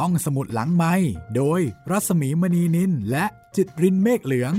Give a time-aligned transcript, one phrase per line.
[0.00, 0.94] ห้องสมุดหลังไม้
[1.36, 3.24] โดยรัสมีมณีนินและ
[3.56, 4.52] จิตรินเมฆเหลือง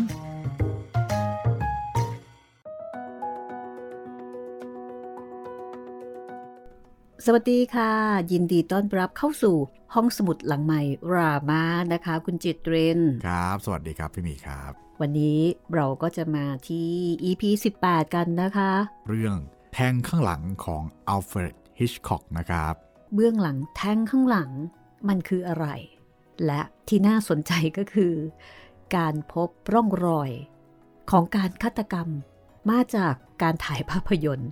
[7.25, 7.91] สวัสดีค่ะ
[8.31, 9.55] ยินดีต้อนรับเข้าสู่
[9.93, 10.81] ห้องสมุดหลังใหม่
[11.13, 11.63] รามา
[11.93, 14.71] นะคะ คุณจิตเรนครับ สวัสดีครับพี่หมีครับ
[15.01, 15.39] วันนี้
[15.73, 16.89] เราก็จะมาที่
[17.23, 17.43] EP
[17.81, 18.71] 18 กันนะคะ
[19.09, 19.35] เรื่อง
[19.73, 22.73] แทงข้างหลังของอัลเฟรดฮิชคอกนะครับ
[23.13, 24.51] เบื้องหลังแท่งข้างหลัง
[25.07, 25.67] มันคืออะไร
[26.45, 28.13] และที่น่าสนใจก็คือ
[28.95, 30.31] การพบร่องรอย
[31.11, 32.09] ของการฆาตกรรม
[32.69, 34.51] มาจากการถ่ายภาพยนตร์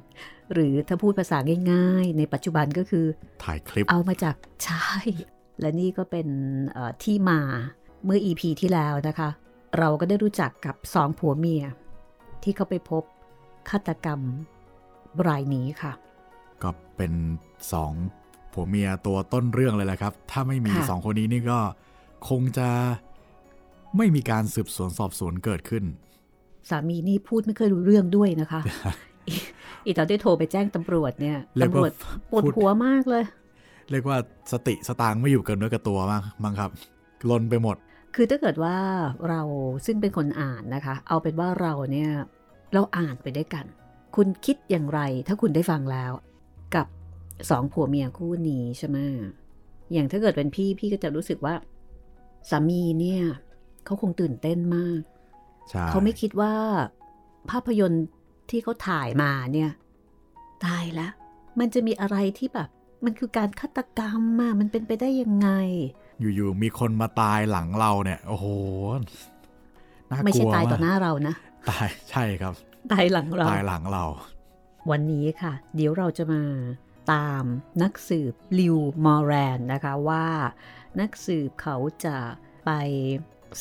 [0.54, 1.38] หรือถ้าพูดภาษา
[1.72, 3.06] ง่าย ๆ ในปัจจุบันก็คือ
[3.44, 4.36] ถ่ายคลิปเอามาจาก
[4.66, 4.92] ใช่
[5.60, 6.28] และนี่ก็เป็น
[6.72, 7.40] เอ่อที่มา
[8.06, 9.30] เมื่อ EP ที่แล้วนะคะ
[9.78, 11.64] เราก็ได้รู้จักกับสองผัวเมีย
[12.44, 13.04] ที่เขาไปพบ
[13.70, 14.22] ฆาตกรรม
[15.28, 15.94] รายนี้ค่ะ
[16.64, 17.14] ก็เป็น
[17.74, 17.94] สอง
[18.54, 21.60] ผัวเมียตัวต้นเรื่องเลยแหละครับ ถ้าไม่มีค่ะสองคนนี้นี่ก็
[22.30, 22.70] คงจะ
[23.98, 25.84] ไม่มีการสืบสวนสอบสวนเกิดขึ้น
[26.70, 28.62] สามีนี่พูดไม่เคยรู้เรื่องด้วยนะคะ
[29.28, 29.34] อี
[29.86, 31.94] อีตอนที่โทรไปแจ้งตำรวจเนี่ยเรียกตำรว่าวจ
[32.30, 33.24] ปวดพูดหัวมากเลย
[33.92, 34.18] เรียกว่า
[34.52, 36.70] สติสตางค์ไม่อยู่กับเนื้อกับตัวมากมั้งครับ
[37.30, 37.78] ลนไปหมด
[38.16, 38.78] คือถ้าเกิดว่า
[39.30, 39.42] เรา
[39.86, 42.12] ซึ่งเป็นคนอ่านนะคะ เอาเป็นว่าเราเนี่ย
[42.74, 43.66] เราอ่านไปด้วยกัน
[44.16, 46.12] คุณคิดอย่างไรถ้าคุณได้ฟังแล้ว
[46.76, 46.88] กับ
[47.50, 48.98] สองผัวเมียคู่นี้ใช่ไหม
[49.94, 51.56] อย่างถ้าเกิดเป็นพี่พี่ก็จะรู้สึกว่า
[52.50, 53.24] สามีเนี่ย
[53.86, 55.02] เขาคงตื่นเต้นมาก
[55.70, 56.54] ใช่เขาไม่คิดว่า
[57.50, 58.06] ภาพยนตร์
[58.50, 59.72] ที่เขาถ่ายมาเนี่ย
[60.66, 61.12] ตายแล้ว
[61.60, 62.70] มันจะมีอะไรที่แบบ
[63.06, 65.50] มันคือการฆาตกรรมอะมันเป็นไปได้ยังไง
[66.20, 68.46] อยู่ๆมีคนมาตายหลังเราเนี่ย โอ้โห
[70.10, 71.36] น่ากลัวไม่ใช่ตายต่อหมน้าเรานะ
[71.70, 72.54] ตายใช่ครับ
[72.92, 74.06] ตายหลังเรา ตายหลังเรา
[74.92, 76.42] วันนี้ค่ะ เดี๋ยวเราจะมา
[77.12, 77.44] ตาม
[77.84, 80.28] นักสืบลิวมอร์แรนนะคะว่า
[81.00, 82.18] นักสืบเขาจะ
[82.66, 82.72] ไป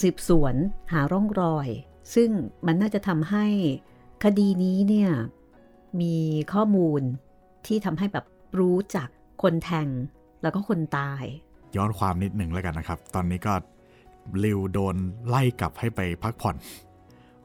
[0.01, 0.55] สืบสวน
[0.93, 1.69] หาร่องรอย
[2.15, 2.31] ซึ่ง
[2.67, 3.47] มันน่าจะทำให้
[4.25, 5.11] คดีนี้เนี่ย
[6.01, 6.17] มี
[6.53, 7.03] ข้อมูล
[7.67, 8.27] ที่ทำให้แบบ
[8.59, 9.09] รู้จัก
[9.43, 9.89] คนแทง
[10.43, 11.25] แล้วก็คนตาย
[11.77, 13.55] ย้อนความนิดหนึ่งแล้วกันนะครับ ตอนนี้ก็
[14.45, 14.97] ลิวโดน
[15.29, 16.57] ไล่กลับให้ไปพักผ่อน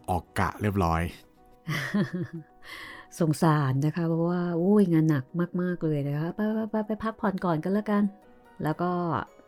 [0.09, 1.02] ออกกะเรียบร้อย
[3.19, 5.25] สงสารนะคะ เพราะว่าโอ้ยงานหนัก
[5.62, 8.03] มาก ๆ เลยนะคะไปไปไปไปพักผ่อนก่อนกันแล้วกัน
[8.63, 8.91] แล้วก็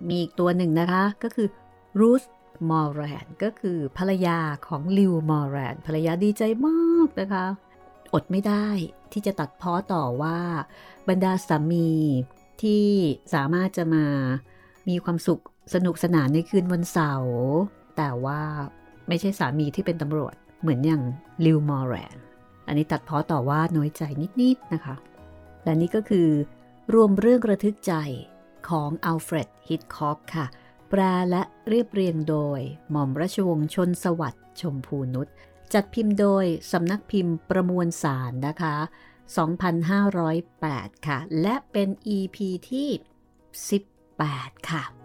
[0.07, 1.47] มีอีกตัวหนึ่งนะคะก็คือ
[1.99, 2.23] รูส
[2.69, 7.45] มอร์แรนก็คือภรรยาของลิวมอร์แรนภรรยาดีใจมากนะคะ
[8.13, 8.67] อดไม่ได้
[9.11, 10.39] ที่จะตัดเพ้อต่อว่า
[11.09, 11.89] บรรดาสามี
[12.61, 12.85] ที่
[13.33, 14.05] สามารถจะมา
[14.89, 15.43] มีความสุข
[15.73, 17.37] สนุกสนานในคืนวันเสาร์
[17.97, 18.41] แต่ว่า
[19.07, 21.01] ไม่ใช่สามีที่เป็นตำรวจเหมือนอย่าง
[21.45, 22.15] ลิวมอร์แรน
[22.69, 24.03] อันนี้ตัดเพ้อต่อว่าน้อยใจ
[24.41, 24.95] นิดๆนะคะ
[25.63, 26.29] และนี่ก็คือ
[26.93, 27.93] รวมเรื่องระทึกใจ
[28.69, 30.45] ของอัลเฟรดฮิตคอกค่ะ
[30.89, 32.59] แปลและเรียบเรียงโดย
[32.91, 35.27] หม่อมราชวงศ์ชนสวัสดิ์ชมพูนุช
[35.73, 38.75] จัดพิมพ์โดยสำนักพิมพ์ประมวลสารนะคะ
[40.11, 42.37] 2508 ค่ะ และเป็น EP
[42.71, 42.89] ที่
[43.77, 44.98] 18 ค่ะ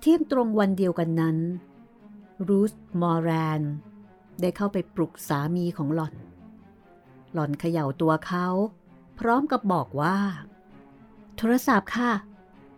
[0.00, 1.36] เที่ยงตรงวันเดียวกันนั้น
[2.48, 3.60] รูสมอร์แรน
[4.40, 6.14] ได้เข้าไปปลุกสามีของหล่อน
[7.32, 8.46] หล่อนเขย่าตัวเขา
[9.18, 10.18] พร้อมกับบอกว่า
[11.36, 12.12] โทรศัพท์ค่ะ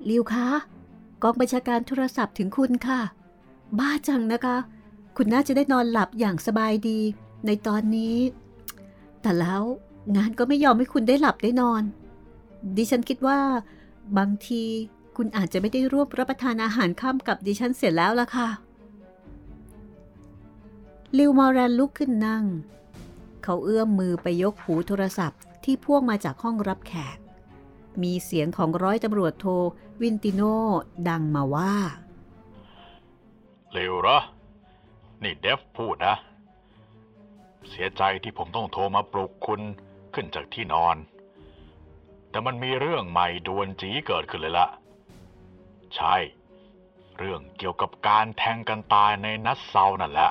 [0.09, 0.49] ลิวคะ
[1.23, 3.01] กองบัญชาการโทรศัพท์ถึงคุณค่ะ
[3.79, 4.57] บ้าจังนะคะ
[5.17, 7.01] คุณน่าจะได้นอนหลับอย่างสบายดี
[7.47, 8.17] ในตอนนี้
[9.23, 9.63] แต่แล้ว
[10.17, 11.83] งานก็ไม่ยอมให้คุณได้หลับได้นอน
[12.77, 13.39] ดิฉันคิดว่า
[14.19, 14.65] บางที
[15.17, 18.49] คุณอาจจะไม่ได้ร่วมรับประทานอาหารค่ำกับดิฉันเสร็จแล้วล่ะค่ะ
[21.19, 22.45] ลิวมอร์แรนลุกขึ้นนั่ง
[23.43, 27.19] เขาเอื้อมมือไปยกหูโทรศัพท์ที่พ่วงมาจากห้องรับแขก
[28.03, 29.47] มีเสียงของร้อยตำรวจโท
[30.03, 30.43] วินติโน
[31.09, 31.75] ดังมาว่า
[33.73, 34.19] เร็วเหรอ
[35.23, 36.15] นี่เดฟพูดนะ
[37.69, 39.61] เสียใจที่ผมต้องโทรมาปลุกคุณ
[40.15, 40.97] ขึ้นจากที่นอน
[42.31, 44.67] แต่มันมีเรื่องใหม่ดวนจีเกิดขึ้นเลยละ
[45.97, 46.17] ใช่
[47.19, 50.31] เรื่องเกี่ยวกับการแทงกันตายในนัดเซานั่นแหละ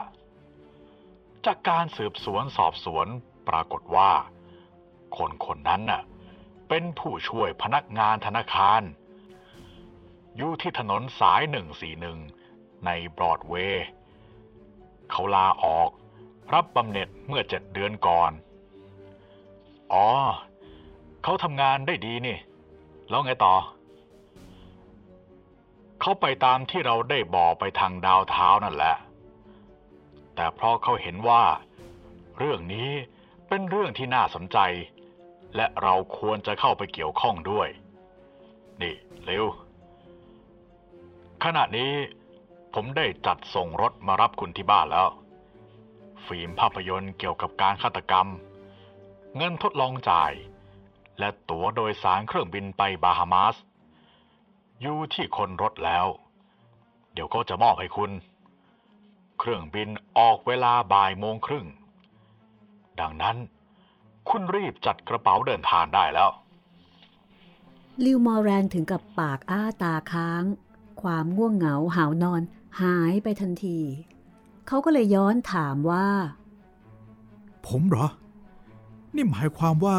[1.45, 3.07] จากการสืบสวนสอบสวน
[3.47, 4.11] ปรากฏว่า
[5.17, 6.01] คนคนนั้นน่ะ
[6.69, 8.81] เป็นผู้ช่วยพนักงานธนาคาร
[10.37, 11.41] อยู่ที่ถนนสาย
[12.13, 13.85] 141 ในบรอดเวย์
[15.09, 15.89] เขาลาออก
[16.53, 18.31] รับบำเหน็จเมื่อเจ็ดเดือนก่อน
[19.93, 20.07] อ๋อ
[21.23, 22.37] เขาทำงานได้ดีนี่
[23.09, 23.55] แล้วไงต่อ
[26.01, 28.95] เขาไปตามที่เราได้บอกไปทางดาวเท้านั่นแหละ
[30.35, 31.43] แต่เพราะเขาเห็นว่า
[32.37, 32.89] เรื่องนี้
[33.47, 34.57] เป็นเรื่องที่น่าสนใจ
[35.55, 37.69] และเราควรจะเข้าไปเกี่ยวข้องด้วย
[38.81, 38.95] นี่
[39.25, 39.45] เร็ว
[41.43, 41.93] ขณะนี้
[42.73, 45.09] ผมได้จัดส่งรถมารับคุณที่บ้านแล้ว
[46.25, 48.27] ฟิล์มภาพยนตร์เกี่ยวกับการฆาตกรรม
[49.35, 50.31] เงินทดลองจ่าย
[51.19, 53.55] และตั๋วโดยสารเครื่องบินไปบาฮามาส
[54.81, 56.05] อยู่ที่คนรถแล้ว
[57.13, 58.11] เดี๋ยวก็จะมอบให้คุณ
[59.39, 61.65] เครื่องบินออกเวลาบ่ายโมงครึ่ง
[62.99, 63.37] ดังนั้น
[64.29, 66.29] คุณรีบจัดกระเป๋าเดินทางได้แล้ว
[68.05, 70.43] ลิวมอร์แรนถึงกับปากอ้าตาค้าง
[71.01, 72.41] ความง่วงเหงาหาวนอน
[72.81, 73.79] หายไปทันที
[74.67, 76.07] เขาก็เลยย้อนถามว่า
[77.67, 78.07] ผมเหรอ
[79.15, 79.97] นี่หมายความว่า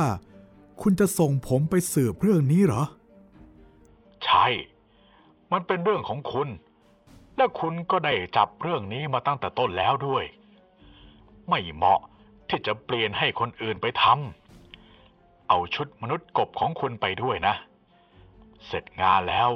[0.82, 2.82] คุณจะส่งผมไปสืบเรื่องนี้เหรอ
[4.24, 4.46] ใช่
[5.52, 6.48] มันเป็นเรื่องของคุณ
[7.36, 10.24] และคุณก็ได้จับเรื่องนี้มาตั้งแต่ต้นแล้วด้วย
[11.48, 12.00] ไม่เหมาะ
[12.48, 17.54] ที่จะเปลี่ยนให้คนอื่นไปทำเอาชุดมนุษย์กบของคุณไปด้วยนะ
[18.66, 19.50] เสร็จงานแล้ว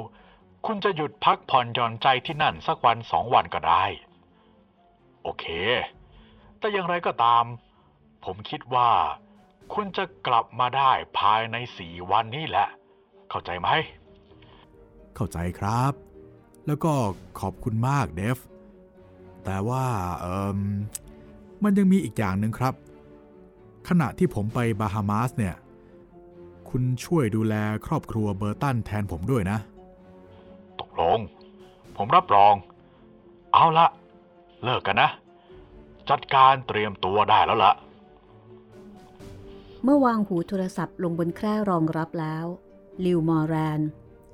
[0.65, 3.83] คุณจะหยุดพักผ่อนหย่อนใจที่นั่นสักวันสองวันก็ได้
[5.23, 5.45] โอเค
[6.59, 7.45] แต่อย่างไรก็ตาม
[8.25, 8.89] ผมคิดว่า
[9.73, 12.67] คุณจะกลับมาได้ภายในสี่วันนี้แหละ
[13.29, 13.69] เข้าใจไหม
[15.17, 15.93] เข้าใจครับ
[16.67, 16.93] แล้วก็
[17.39, 18.37] ขอบคุณมากเดฟ
[19.45, 19.85] แต่ว่า
[20.19, 20.25] เอ
[20.57, 20.59] ม
[21.63, 22.73] มันยังมีอีกอย่างหนึ่งครับ
[23.87, 25.55] ขณะที่ผมไปบาฮามาสเนี่ย
[26.69, 27.55] คุณช่วยดูแล
[27.85, 29.57] ครอบครัวเบอร์ตันแทนผมด้วยนะ
[30.79, 31.19] ตกลง
[31.97, 32.53] ผมรับรอง
[33.53, 33.87] เอาละ
[34.63, 35.09] เลิกกันนะ
[36.09, 37.73] จัดการเตรียมตัวได้แล้วละ
[39.83, 42.45] เมื่อวางหูโทรศัพท์ลงบนแคร่รองรับแล้ว
[43.05, 43.79] ลิวมอร์แรน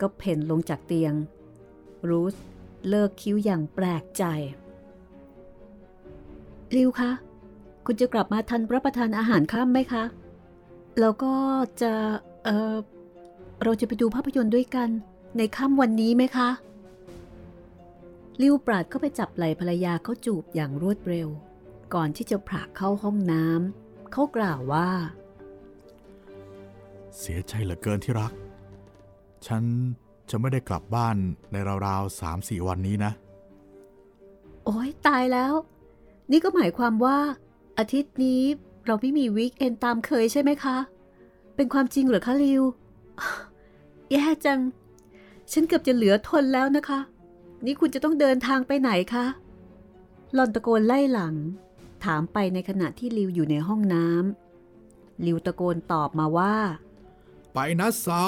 [0.01, 1.13] ก็เพ่นลงจากเตียง
[2.09, 2.35] รูส
[2.89, 4.23] เลิกคิ้วอย่างแปลกใจ
[6.75, 7.11] ลิวคะ
[7.85, 10.03] คุณจะกลับมาทันรับประทานอาหารค่ำไหมคะ
[10.99, 11.33] แล้วก็
[11.81, 11.91] จะ
[12.45, 12.75] เออ
[13.63, 14.89] เราจะไปดูภาพยนตร์ด้วยกัน
[15.37, 16.49] ในค่ำวันนี้ไหมคะ
[18.41, 21.29] ลิวปราดก็ไปจับไหล่ภรรยาเขาจูบอย่างรวดเร็ว
[21.93, 24.89] ก่อนที่จะผลักเข้าห้องน้ำเขากล่าวว่า
[27.19, 28.33] เสียใจเหลือเกินที่รัก
[29.47, 29.63] ฉัน
[30.29, 31.15] จะไม่ได้กลับบ้าน
[31.51, 31.55] ใน
[31.87, 33.11] ราวๆสามสี่วันนี้นะ
[34.65, 35.53] โอ้ยตายแล้ว
[36.31, 37.17] นี่ก็หมายความว่า
[37.77, 38.43] อาทิตย์นี้
[38.85, 40.77] เราไม่มีวีคเอนตามเคยใช่ไหมคะ
[41.55, 42.63] เป็นความจริงเหรอคะลิว
[44.11, 44.59] แย่จัง
[45.51, 46.99] ฉันเกือบจะเหลือทนแล้วนะคะ
[47.65, 49.25] นี่คุณจะต้องเดินทางไปไหนคะ
[50.33, 51.35] หลอนตะโกนไล่หลัง
[52.05, 56.55] ถามไปในขณะที่ลิวอยู่ในห้องน้ำลิวตะโกนตอบมาว่า
[57.53, 58.25] ไปนัดเซา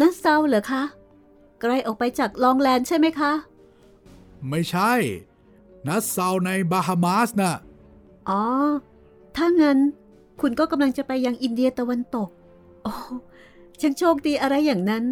[0.00, 0.82] นัดเซาเหรอคะ
[1.60, 3.32] ไกลออกไปจากลองแลนด์ใช่ไหมคะ
[4.48, 4.92] ไม่ใช่
[5.86, 7.54] นัดเซาในบาฮามาสนะ่ะ
[8.28, 8.42] อ๋อ
[9.36, 9.78] ถ้างั้น
[10.40, 12.28] คุณก็กำลังจะไปยังอินเดียตะวันตก
[12.82, 12.92] โอ้
[13.80, 15.04] ฉันโชคดีอะไรอย่างนั้น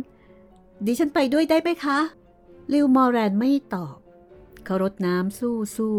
[0.86, 1.98] ดิฉันไปด้วยได้ไหมคะ
[2.72, 3.96] ลิวมอร์แรนไม่ตอบ
[4.64, 5.96] เขารดน้ำสู้สู้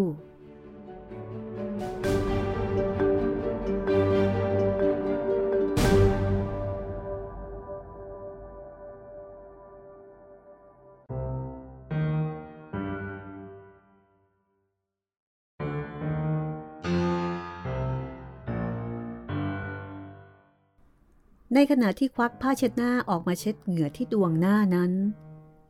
[21.54, 24.92] ในขณะที่ควักผ้าเช็ดหน้าออกมาเช็ดเหงื่อที่ดวงหน้านั้น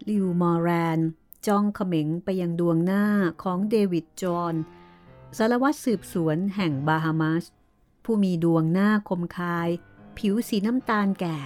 [0.09, 0.99] ลิวมอร์แรน
[1.47, 3.05] จ้องเขม็งไปยังดวงหน้า
[3.43, 4.55] ของเดวิดจอห์น
[5.37, 7.45] สารวัตรสืบสวนแห่งบาฮามาส
[8.03, 9.69] ผู้มีดวงหน้าคมคาย
[10.17, 11.39] ผิวสีน้ำตาลแก่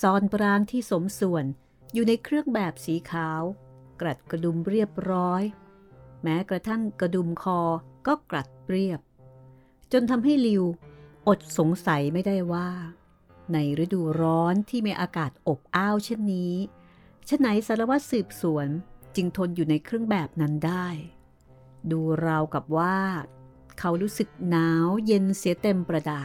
[0.00, 1.44] ซอนปรางที่สมส่วน
[1.92, 3.42] อยู่ในเครื่องแบบสีขาว
[4.00, 5.42] กรัดกระดุมเรียบร้อย
[6.22, 7.60] แม้กระทั่งกระดุมคอ
[8.06, 9.00] ก็กรัดเรียบ
[9.92, 10.64] จนทำให้ลิว
[11.28, 12.68] อดสงสัยไม่ได้ว่า
[13.52, 16.54] ในฤดูร้อนที่มีอากาศอบอ้าวเช่นนี้
[17.28, 18.68] ชะไหนสารวัตรสืบสวน
[19.14, 20.86] จึงทนอยู่ในเครื่องแบบนั้นได้
[21.90, 22.96] ดูราวกับว่า
[23.78, 26.22] เขารู้สึกหนาวเย็นเสียเต็มประดา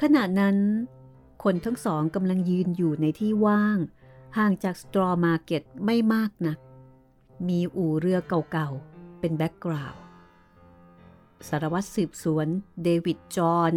[0.00, 0.56] ขณะนั้น
[1.42, 3.78] คนทั้งสองกำลังยืนอยู่ในที่ว่าง
[4.36, 6.58] ห่างจากสตรอมาร์เก็ตไม่มากนัก
[7.48, 10.00] มีอู่เรือเก่าๆ เป็น background
[11.48, 12.46] สารวัตรสืบสวน
[12.82, 13.72] เดวิดจอห์น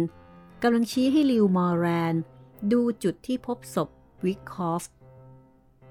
[0.62, 2.14] กำลังชี้ให้ลิวมอร์แรน
[2.72, 3.88] ดูจุดที่พบศพ
[4.24, 4.84] วิกคอฟ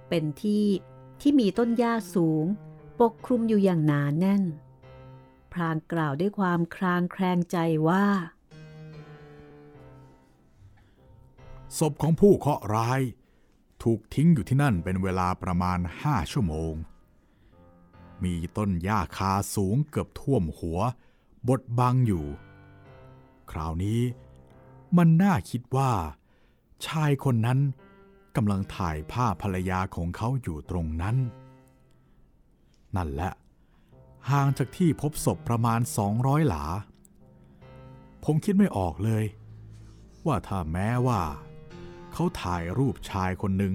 [0.10, 0.66] เป็นที่
[1.22, 2.46] ที่มีต้นหญ้าสูง
[3.00, 4.44] ปกคลุมอยู่อย่างหนาแน่น
[5.54, 7.58] พลางกล่าวด้วยความคลางแคลงใจ
[7.88, 8.06] ว่า
[11.78, 13.02] ศพของผู้เคราะห์ร้าย
[13.82, 16.74] ถถูกทิ้งอยู่ที่นั่นเป็นเวลาประมาณห้าชั่วโมง
[18.24, 20.80] มีต้นหญ้าคาสูงเกือบท่วมหัว
[21.48, 22.26] บดบังอยู่
[23.52, 24.02] คราวนี้
[24.98, 25.92] มันน่าคิดว่า
[26.88, 27.60] ชายคนนั้น
[28.36, 31.16] กำลังถ่ายภาพภรรยาของเขาอยู่ตรงนั้น
[32.96, 33.32] นั่นแหละ
[34.30, 35.80] ห่างจากที่พบศพประมาณ
[36.14, 36.64] 200 หลา
[38.24, 39.24] ผมคิดไม่ออกเลย
[40.26, 41.22] ว่าถ้าแม้ว่า
[42.14, 43.74] เขาถ่ายรูปชายคนหนึ่ง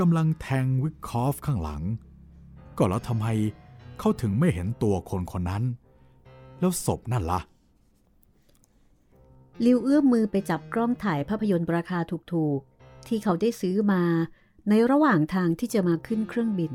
[0.00, 1.82] กำลังแทงวิกคอฟข้างหลัง
[2.78, 3.26] ก็แล้วทำไม
[3.98, 5.64] เขาถึงไม่เห็นตัวคนคนนั้น
[6.58, 7.40] แล้วศพนั่นละ่ะ
[9.64, 11.98] ลิวเอื้อมมือไปจับกล้องถ่ายภาพยนตร์ราคา
[12.32, 14.02] ถูกๆ ที่เขาได้ซื้อมา
[14.68, 16.72] ในระหว่างทางที่จะมาขึ้นเครื่องบิน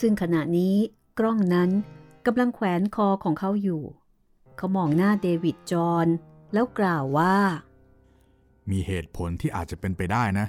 [0.00, 0.76] ซึ่งขณะนี้
[1.18, 1.70] กล้องนั้น
[2.26, 3.82] กำลังแขวนคอของเขาอยู่
[4.56, 6.06] เขามองหน้าเดวิดจอห์น
[6.52, 7.36] แล้วกล่าวว่า
[8.70, 10.46] มีเหตุผลที่อาจจะเป็นไปได้นะ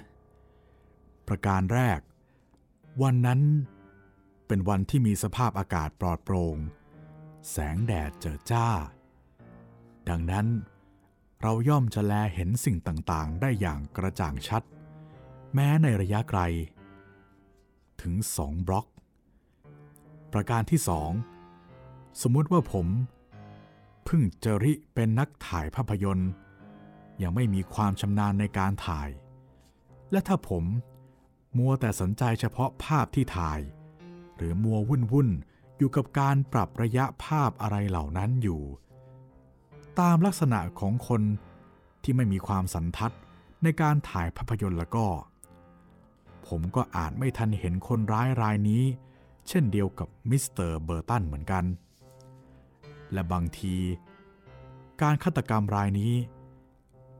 [1.27, 2.00] ประการแรก
[3.01, 3.41] วันนั้น
[4.47, 6.57] เป็นวันที่มีสภาพอากาศปลอดโปรง่ง
[7.51, 8.67] แสงแดดเจิดจ้า
[10.09, 10.45] ดังนั้น
[11.41, 14.63] เราย่อมจะแลเห็นสิ่งต่างๆ ได้อย่างกระจ่างชัด
[15.53, 16.41] แม้ในระยะไกล
[18.01, 18.86] ถึงสองบล็อก
[20.33, 21.12] ประการที่สอง
[22.21, 22.88] สมมุติว่าผม
[24.05, 26.31] เพิ่งจริเป็นนักถ่ายภาพยนตร์
[27.21, 29.10] ยังไม่มีความชำนาญในการถ่าย
[30.12, 30.63] และถ้าผม
[31.57, 33.60] มัวแต่สนใจเฉพาะภาพที่ถ่าย
[34.38, 35.29] หรือมัววุ่นวุ่น
[35.77, 38.62] อยู่กับการปรับระยะภาพอะไรเหล่านั้นอยู่
[40.01, 41.22] ตามลักษณะของคน
[42.03, 43.13] ที่ไม่มีความสันทัด
[43.63, 45.05] ในการถ่ายภาพยนตร์แล้วก็
[46.48, 48.84] ผมก็อาจไม่ทันเห็นคนร้ายรายนี้
[49.48, 51.65] เช่นเดียวกับมิสเตอร์เบอร์ตันเหมือนกัน
[53.13, 53.75] และบางที
[55.01, 56.13] การฆาตกรรมรายนี้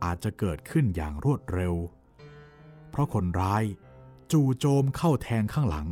[0.03, 1.75] อาจจะเกิดขึ้นอย่างรวดเร็ว
[2.89, 3.63] เพราะคนร้าย
[4.31, 5.88] จู่โจมเข้าแทงข้างหลัง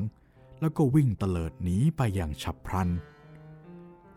[0.62, 2.90] แล้วก็วิ่งเตลิดหนีไปอย่างฉับพลัน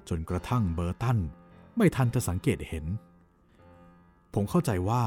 [0.09, 1.19] จนกระทั่งเบอร์ตัน
[1.77, 2.85] ไม่ทันจะสังเกตเห็น
[4.35, 5.05] ผมเข้าใจว่า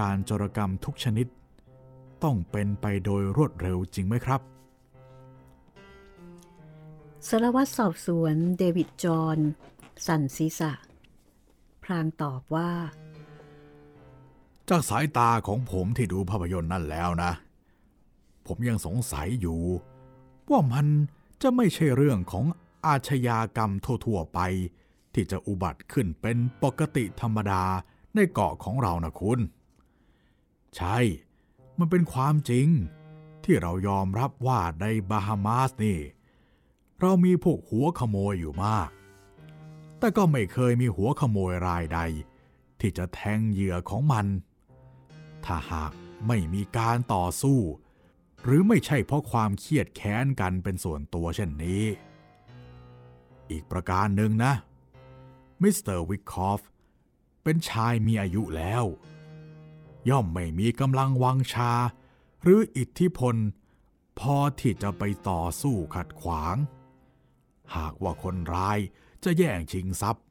[0.00, 1.26] การจรกรรมทุกชนิด
[2.24, 4.40] ต้องเป็นไปโดยรวดเร็วจริงไหมครับ
[7.28, 9.38] สารวัตรสอบสวนเดวิดจอห์น
[10.06, 10.72] สันศีษะ
[11.82, 12.70] พรางตอบว่า
[14.68, 17.32] จากสายตาของผมที่ดูภาพยนตร์นั่นแล้วนะ
[18.46, 19.60] ผมยังสงสัยอยู่
[20.50, 20.86] ว่ามัน
[21.42, 22.44] จะไม่ใช่เรื่องของ
[22.86, 24.40] อาชญากรรมทั่วๆไป
[25.14, 27.64] ที่จะอุบัติขึ้นเป็นปกติธรรมดา
[28.14, 29.40] ในเกาะของเรานะคุณ
[30.76, 30.98] ใช่
[31.78, 32.68] มันเป็นความจริง
[33.44, 35.98] ที่เรายอมรับว่าในบาฮามาสนี่
[37.00, 38.90] เรามีพวกหัวขโมยอยู่มาก
[39.98, 42.00] แต่ก็ไม่เคยมีหัวขโมยรายใด
[42.80, 44.26] ที่จะแทงเหยื่อของมัน
[45.44, 45.92] ถ้าหาก
[46.26, 47.60] ไม่มีการต่อสู้
[48.42, 51.84] หรือไม่ใช่เพราะความเครียดแค้นกันเป็นส่วนตัวเช่นนี้
[53.50, 54.52] อีกประการหนึ่งนะ
[55.62, 56.60] มิสเตอร์วิกคอฟ
[57.42, 58.84] เป็นชายมีอายุแล้ว
[60.08, 61.72] ย่อมไม่มีกำลังวังชา
[62.42, 63.36] หรืออิทธิพล
[64.18, 66.56] พอที่จะไปต่อสู้ขัดขวาง
[67.76, 68.78] หากว่าคนร้าย
[69.24, 70.24] จะแย่งชิงทรัพย์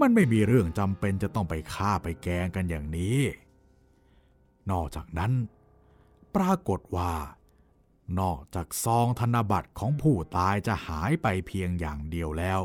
[0.00, 3.18] มันไม่มีเรื่องจำเป็นจะต้องไปฆ่าไปแกงกันอย่างนี้
[4.70, 5.32] นอกจากนั้น
[6.34, 7.12] ปรากฏว่า
[8.20, 12.60] นอกจากซองธนบัตรของผู้ตายจะหายไปเพียงอย่างเดียวแล้ว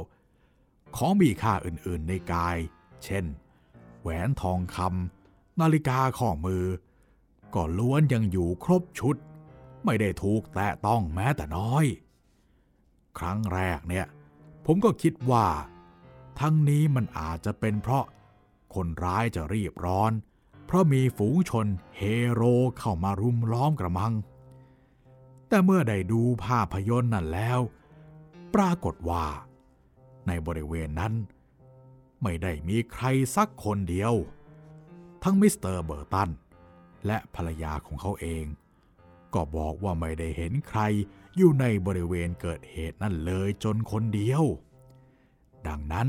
[0.97, 2.57] ของมีค่าอื่นๆในกาย
[3.03, 3.25] เช่น
[4.01, 6.65] แหวนทองคำนาฬิกาข้อมือ
[7.55, 9.15] ก็ล้วนยังอยู่ครบชุด
[9.85, 11.85] ไม่ได้ถูกแตะต้องแม้แต่น้อย
[13.17, 14.05] ครั้งแรกเนี่ย
[14.65, 15.47] ผมก็คิดว่า
[16.39, 18.05] ทั้งนี้มันอาจจะเป็นเพราะ
[18.73, 20.11] คนร้ายจะรีบร้อน
[20.65, 22.41] เพราะมีฝูงชนเฮโร
[22.79, 24.13] เข้ามารุมล้อมกระมัง
[25.49, 27.59] แต่เมื่อได้ดูภาพยนตร์นั่นแล้ว
[28.55, 29.25] ปรากฏว่า
[30.27, 31.13] ในบริเวณนั้น
[32.23, 33.05] ไม่ได้มีใคร
[33.35, 34.13] สักคนเดียว
[35.23, 36.29] ทั้งมิสเตอร์เบอร์ตัน
[37.05, 38.45] และภรรยาของเขาเอง
[39.33, 40.81] ก็บอกว่าไม่ได้เห็นใคร
[41.37, 44.43] อยู่ในบริเวณเกิดเหตุนั่นเลยจนคนเดียว
[45.67, 46.07] ดังนั้น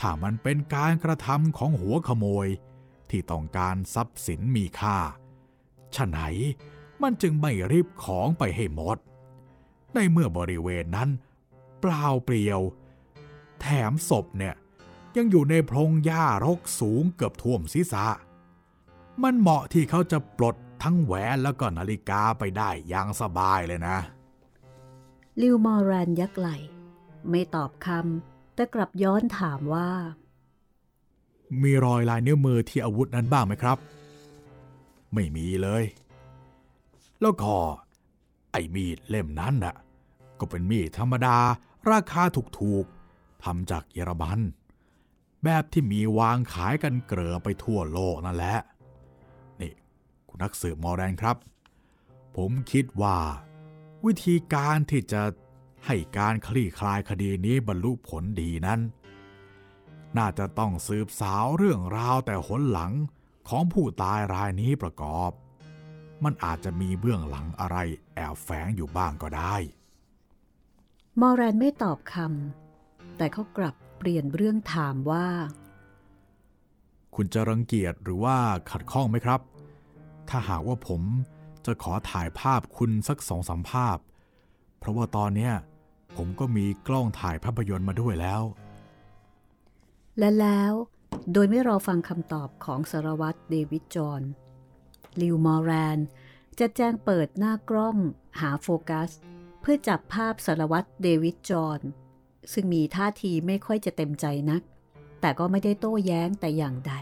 [0.00, 2.48] ถ้ามันเป็นการกระทำของหัวขโมย
[3.10, 4.98] ที่ต้องการทรัพย์สินมีค่า
[5.94, 6.20] ฉะไหน
[7.02, 8.98] มันจึงไม่รีบของไปให้หมด
[9.94, 11.10] ในเมื่อบริเวณนั้น
[11.80, 12.60] เปล่าเปลี่ยว
[13.62, 14.54] แถมศพเนี่ย
[15.16, 18.06] ยังอยู่ในพงหญ้ารกสูงเกือบท่วมศีรษะ
[19.22, 23.98] มันเหมาะที่เขาจะปลดทั้งแหวนแล้วก็นาฬิกาไปได้อย่างสบายเลยนะ
[25.40, 26.48] ลิวมอรันยักไหล
[27.30, 29.90] ไม่ตอบคำแต่กลับย้อนถามว่า
[31.62, 33.78] มีรอยลายนิ้วมือที่อาวุธนั้นบ้างไหมครับ
[35.14, 35.84] ไม่มีเลย
[37.20, 37.54] แล้วก็
[38.52, 39.74] ไอ้มีดเล่มนั้นน่ะ
[40.38, 41.36] ก็เป็นมีดธรรมดา
[41.90, 42.22] ราคา
[42.60, 43.01] ถูกๆ
[43.44, 44.40] ทำจากเยอรมัน
[45.44, 48.58] แบบที่มีวางขายกันเกลือไปทั่วโลกนั่นแหละ
[49.60, 49.72] นี่
[50.28, 51.36] คุณนักสืบมอแรนครับ
[52.36, 53.16] ผมคิดว่า
[54.06, 55.22] วิธีการที่จะ
[55.86, 58.80] ให้การคลี่คลายคดีนี้บรรลุผลดีนั้น
[60.18, 62.92] น่าจะต้องสืบสาวเรื่องราวแต่หนหลัง
[63.48, 65.30] ของผู้ตายรายนี้ประกอบ
[66.24, 67.76] มันอาจจะมีเบื้องหลังอะไร
[68.14, 69.54] แอบแฝงอยู่บ้างก็ได้
[71.20, 72.61] มอแรนไม่ตอบคำ
[73.16, 75.26] แต่เขากลับเปลี่ยนเรื่องถามว่า
[77.14, 78.36] คุณจะรังเกียจหรือว่า
[78.70, 79.40] ขัดข้องไหมครับ
[80.28, 81.02] ถ้าหากว่าผม
[81.64, 83.98] จะขอถ่ายภาพคุณสักสองสามภาพ
[84.78, 85.52] เพราะว่าตอนเนี้ย
[86.16, 88.42] ผมก็มีกล้องถ่ายภาพยนตร์มาด้วยแล้ว
[90.18, 90.72] และแล้ว
[91.32, 94.22] โดยไม่รอฟังคำตอบของสารวัตรเดวิดจอห์น
[95.20, 95.98] ลิวมอร์แรน
[96.58, 97.96] จะแจ้งเปิดหน้ากล้อง
[98.40, 99.10] หาโฟกัส
[99.60, 101.80] เพื่อจับภาพสารวัตรเดวิดจอห์น
[102.52, 104.62] ซึ่งมีท่าทีไม่ค่อยจะเต็มใจนัก
[105.20, 106.92] แต่ก็ไม่ได้โต้แย้งแต่อย่างใด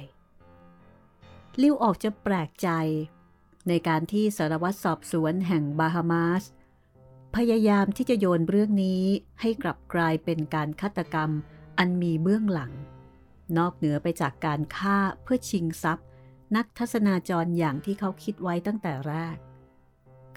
[1.61, 2.68] ลิวออกจะแปลกใจ
[3.68, 6.44] ในการที่สารวัตรสอบสวนแห่งบาฮามาส
[7.37, 9.04] พยายามที่จะโยนเรื่องนี้
[9.40, 11.30] ให้กลับกลายเป็นการฆาตกรรม
[11.78, 12.73] อันมีเบื้องหลัง
[13.59, 16.06] นอกเหนือไปจากการฆ่าเพื่อชิงทรัพย์
[16.56, 19.37] นักทัศนาจรอย่างที่เขาคิดไว้ตั้งแต่แรก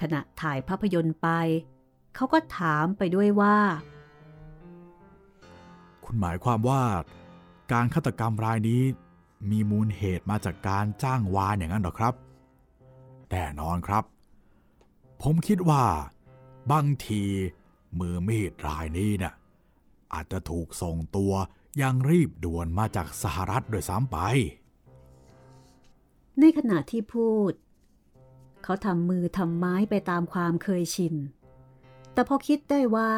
[0.01, 1.27] ขณะถ่ายภาพยนตร์ไป
[2.15, 3.57] เขาก็ถามไปด้วยว่า
[6.05, 6.83] คุณหมายความว่า
[7.71, 8.81] การฆาตกรรมรายนี้
[9.51, 12.13] มีมูลเหตุมาจากการจ้างวานอย่างนั้นหรอครับ
[13.29, 14.03] แน่นอนครับ
[15.21, 15.83] ผมคิดว่า
[16.71, 17.23] บางที
[17.99, 19.33] มือมีดรายนี้นะ่ะ
[20.13, 21.33] อาจจะถูกส่งตัว
[21.81, 24.17] ยังรีบด่วนมาจากสหรัฐโดยซ้ำไป
[26.39, 27.51] ในขณะที่พูด
[28.63, 31.15] เขาทำมือทำไม้ไปตามความเคยชิน
[32.13, 33.11] แต่พอคิดได้ว่า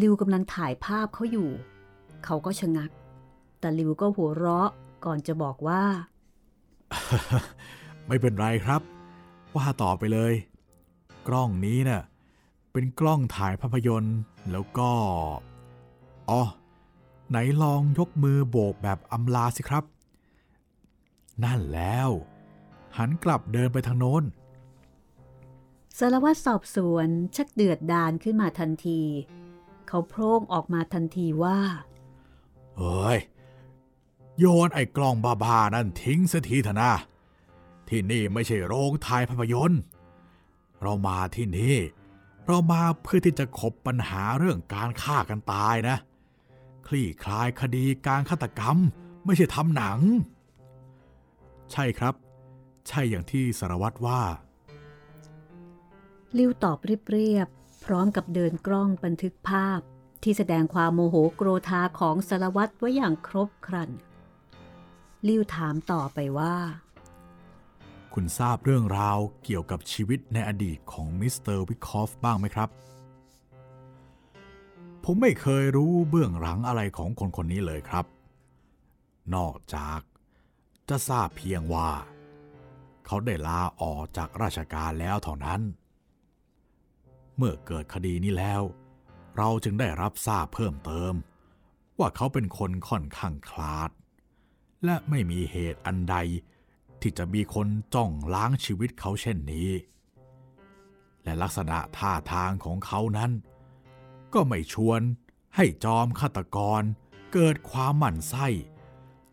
[0.00, 1.50] ลิวกำลังถ่ายภาพเขาอยู่
[2.24, 2.90] เขาก็ชะงัก
[3.60, 4.70] แต่ลิวก็หัวเราะ
[5.04, 5.82] ก่อนจะบอกว่า
[8.06, 8.82] ไม่เป็นไรครับ
[9.56, 10.32] ว่าต่อไปเลย
[11.26, 12.02] กล้องนี้เนะ่ะ
[12.72, 14.18] เป็นกล้องถ่ายภาพยนตร์
[14.50, 14.90] แล้วก็
[16.30, 16.42] อ๋อ
[17.30, 19.84] ไหนลองยกมือโบกแบบอำลาสิครับ
[21.44, 22.10] นั่นแล้ว
[22.96, 24.24] หันกลับเดินไปทางโน้น
[25.98, 29.00] สารวัตรสอบสวนชักเดือดดานขึ้นมาทันที
[29.88, 31.58] เขาโพร่งออกมาทันทีว่า
[32.78, 33.18] เฮ้ย
[34.38, 36.92] โยนไอ้กล้องบ้าๆนั่นทิ้งเสียทีเถอะนะ
[37.88, 39.80] ที่นี่ไม่ใช่โรงถ่ายภาพยนตร์
[40.82, 41.76] เรามาที่นี่
[42.46, 45.96] เรามาเพื่อที่จะขบปัญหาเรื่องการฆ่ากันตายนะ
[46.86, 48.76] คลี่คลายคดีการฆาตกรรม
[49.24, 49.98] ไม่ใช่ทำหนัง
[51.72, 52.14] ใช่ครับ
[52.88, 54.20] ใช่อย่างที่สารวัตรว่า
[56.38, 59.80] ลิวตอบเรียบๆพร้อมกับเดินกล้องบันทึกภาพ
[60.22, 63.90] ที่แสดงความโมโหโกรธาของสารวัตรไว้อย่างครบครัน
[65.26, 66.56] ลิวถามต่อไปว่า
[68.14, 72.68] คุณทราบเรื่องราวเกี่ยวกับชีวิตในอดีตของมิสเตอร์วิคอฟบ้างไหมครับ
[75.04, 78.04] ผมไม่เคยรู้เบื้องหลังอะไรของคนคนนี้เลยครับ
[79.34, 80.00] นอกจาก
[80.88, 81.90] จะทราบเพียงว่า
[83.06, 85.60] เขาได้ลาออกจากราชการแล้วเท่านั้น
[87.36, 91.14] เมื่อเกิดคดีนี้แล้วเเราจึงได้รับทราบเพิ่มเติม
[91.98, 93.90] ว่าเขาเป็นคนค่อนข้างคลาด
[94.84, 96.16] และไม่มีเหตุอันใด
[97.00, 99.70] ที่จะมีคนจ้องล้างชีวิตเขาเช่นนี้
[101.24, 103.32] และลักษณะท่าทางของเขานั้น
[104.34, 105.00] ก็ไม่ชวน
[105.56, 106.82] ให้จอมฆาตกร
[107.32, 108.46] เกิดความหมั่นไส้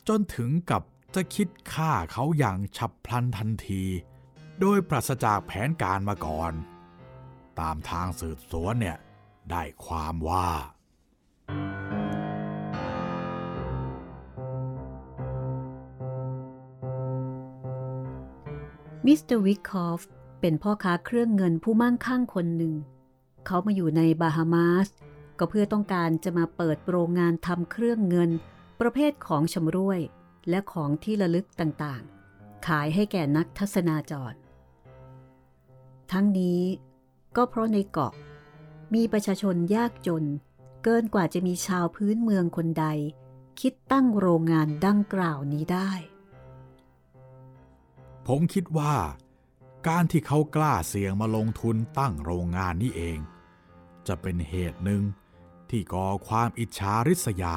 [0.08, 0.82] จนถึงกับ
[1.14, 3.84] จะคิดฆ่าเขาอย่างฉับพลันทันที
[4.60, 6.52] โดยปราศจากแผนการมาก่อน
[7.60, 8.96] ตามทางสืบสวนเนี่ย
[9.50, 10.48] ได้ความว่า
[19.06, 20.00] มิสเตอร์วิคคอฟ
[20.40, 22.74] เป็นพ่อค้าเครื่องเงินผู้มั่งคั่งคนหนึ่ง
[23.46, 24.88] เขามาอยู่ในบาฮามาส
[25.38, 28.30] ก็เพื่อต้องการจะมาเปิดโรงงานทำเครื่องเงิน
[28.80, 30.00] ประเภทของชำร่วย
[30.48, 34.34] และของที่ระลึกต่างๆ ขายให้แก่นักทัศนาจร
[36.12, 36.62] ทั้งนี้
[37.36, 38.12] ก็เพราะในเกาะ
[38.94, 40.24] มีประชาชนยากจน
[40.84, 42.86] เกินกว่าจะมีชาวพื้นเมืองคนใด
[43.60, 45.90] คิดตั้งโรงงานดังกล่าวนี้ได้
[48.26, 48.94] ผมคิดว่า
[49.88, 53.18] การที่เขากล้าเสี่ยงมาลงทุนตั้งโรงงานนี้เอง
[54.06, 55.02] จะเป็นเหตุหนึ่ง
[55.70, 57.56] ที่ก่อความอิจฉาริษยา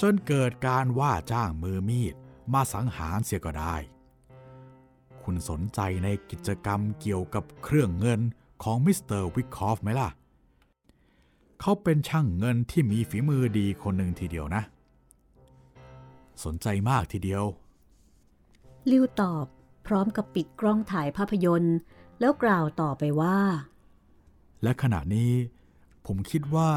[0.00, 2.14] จนเกิดการว่าจ้างมือมีด
[2.52, 3.76] มาสังหารเสียก็ได้
[5.22, 8.20] คุณสนใจในกิจกรรมเกี่ยวกับเครื่องเงิน
[8.62, 10.08] ของมิสเตอร์วิคคอฟไหมล่ะ
[11.66, 14.62] เขาเป็นช่างเงินที่มีฝีมือดีคนหนึ่งทีเดียวนะ
[16.44, 17.44] สนใจมากทีเดียว
[18.90, 19.46] ลิวตอบ
[19.86, 21.76] พร้อมกับปิดกล้องถ่ายภาพยนตร์
[22.20, 23.38] แล้วกล่าวต่อไปว่า
[24.62, 25.32] และขณะนี้
[26.06, 26.70] ผมคิดว่า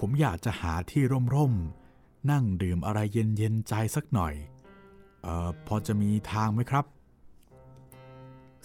[0.00, 1.02] ผมอยากจะหาที่
[1.34, 4.34] ร่มๆ นั่งดื่มอะไรเย็นๆ ใจสักหน่อย
[5.22, 6.84] เอ่อพอจะมีทางไหมครับ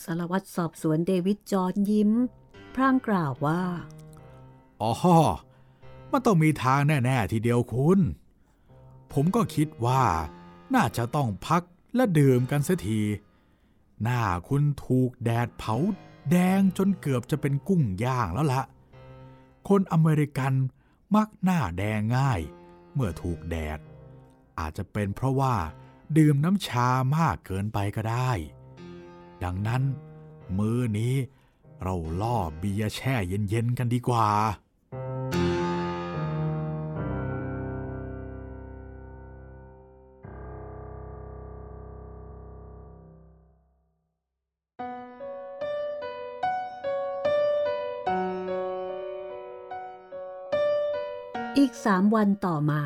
[0.03, 2.11] สารวัตรสอบสวนเดวิดจอห์นยิ้ม
[2.75, 3.61] พร่างกล่าวว่า
[4.81, 4.91] อ๋อ
[6.11, 7.99] มันต้องมีทางแน่ ๆ ทีเดียวคุณ
[9.13, 10.03] ผมก็คิดว่า
[10.75, 11.63] น่าจะต้องพัก
[11.95, 13.01] และดื่มกันเสียที
[14.03, 15.75] หน้าคุณถูกแดดเผา
[16.31, 18.61] แดงจนเกือบจะเป็นกุ้งย่างแล้วละ
[19.67, 20.53] คนอเมริกัน
[21.15, 22.39] มักหน้าแดงง่าย
[22.93, 23.79] เมื่อถูกแดด
[24.59, 25.55] อาจจะเป็นเพราะว่า
[26.17, 26.87] ดื่มน้ำชา
[27.17, 28.31] มากเกินไปก็ได้
[29.43, 29.83] ดังนั้น
[30.57, 31.15] มื้อนี้
[31.83, 34.27] เราล่อเบียร์แช่เย็นๆกันดีกว่า
[51.61, 52.83] อีกสามวันต่อมา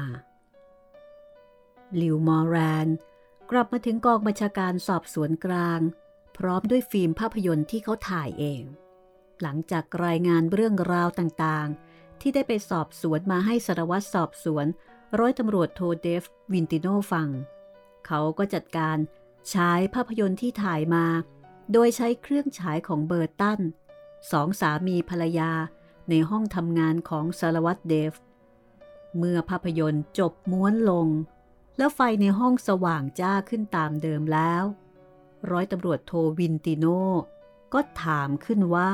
[2.01, 2.87] ลิวมอร์แรน
[3.51, 5.79] กลับมาถึงกองบัญชาการสอบสวนกลาง
[6.37, 8.61] พร้อมด้วยฟิล์มภาพยนตร์ที่เขาถ่ายเอง
[9.41, 14.65] หลังจากรายงานเรื่องราวต่างๆ ที่ได้ไปสอบสวนมาให้สารวัตรสอบสวน
[15.19, 17.29] ร้อยตำรวจโทเดฟวินติโนฟัง
[18.07, 18.97] เขาก็จัดการ
[19.53, 21.05] ฉายภาพยนตร์ที่ถ่ายมา
[21.71, 23.59] โดยใช้เครื่องฉายของเบอร์ตัน
[24.31, 25.51] สองสามีภรรยา
[26.09, 28.15] ในห้องทำงานของสารวัตรเดฟ
[29.17, 31.07] เมื่อภาพยนตร์จบม้วนลง
[31.77, 34.63] แล้วไฟในห้องสว่างจ้าขึ้นตามเดิมแล้ว
[35.51, 36.85] ร้อยตำรวจโทวินติโน
[37.73, 38.91] ก็ถามขึ้นว่า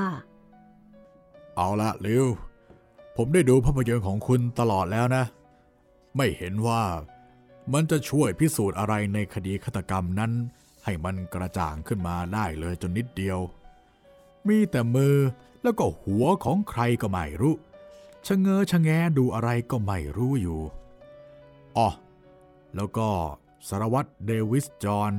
[1.56, 2.25] เอาละลิว
[3.15, 5.23] ผมได้ดูภาพยนตร์ของคุณตลอดแล้วนะ
[6.15, 6.84] ไม่เห็นว่า
[7.73, 10.32] มันจะช่วยพิสูจน์อะไรในคดีฆาตกรรมนั้น
[10.84, 13.39] ให้มันกระจ่างขึ้นมาได้เลยจนนิดเดียว
[14.47, 15.15] มีแต่มือ
[15.63, 17.56] แล้วก็หัวของใครก็ไม่รู้
[18.25, 20.60] ชะเง้อชะแงดูอะไรก็ไม่รู้อยู่
[21.77, 21.89] อ๋อ
[22.75, 23.10] แล้วก็
[23.67, 25.13] สารวัตรเดวิสจอห์น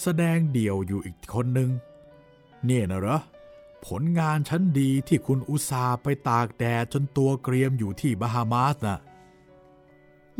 [0.00, 1.70] แสดงเดี่ยวอยู่อีกคนหนึ่ง
[2.64, 3.18] เนี่ยนะเหรอ
[3.86, 8.98] ผลงานชั้นดีที่คุณอุตสาห์ไปตากแดดจนตัวเกรียมอยู่ที่บาฮามาสน่ะ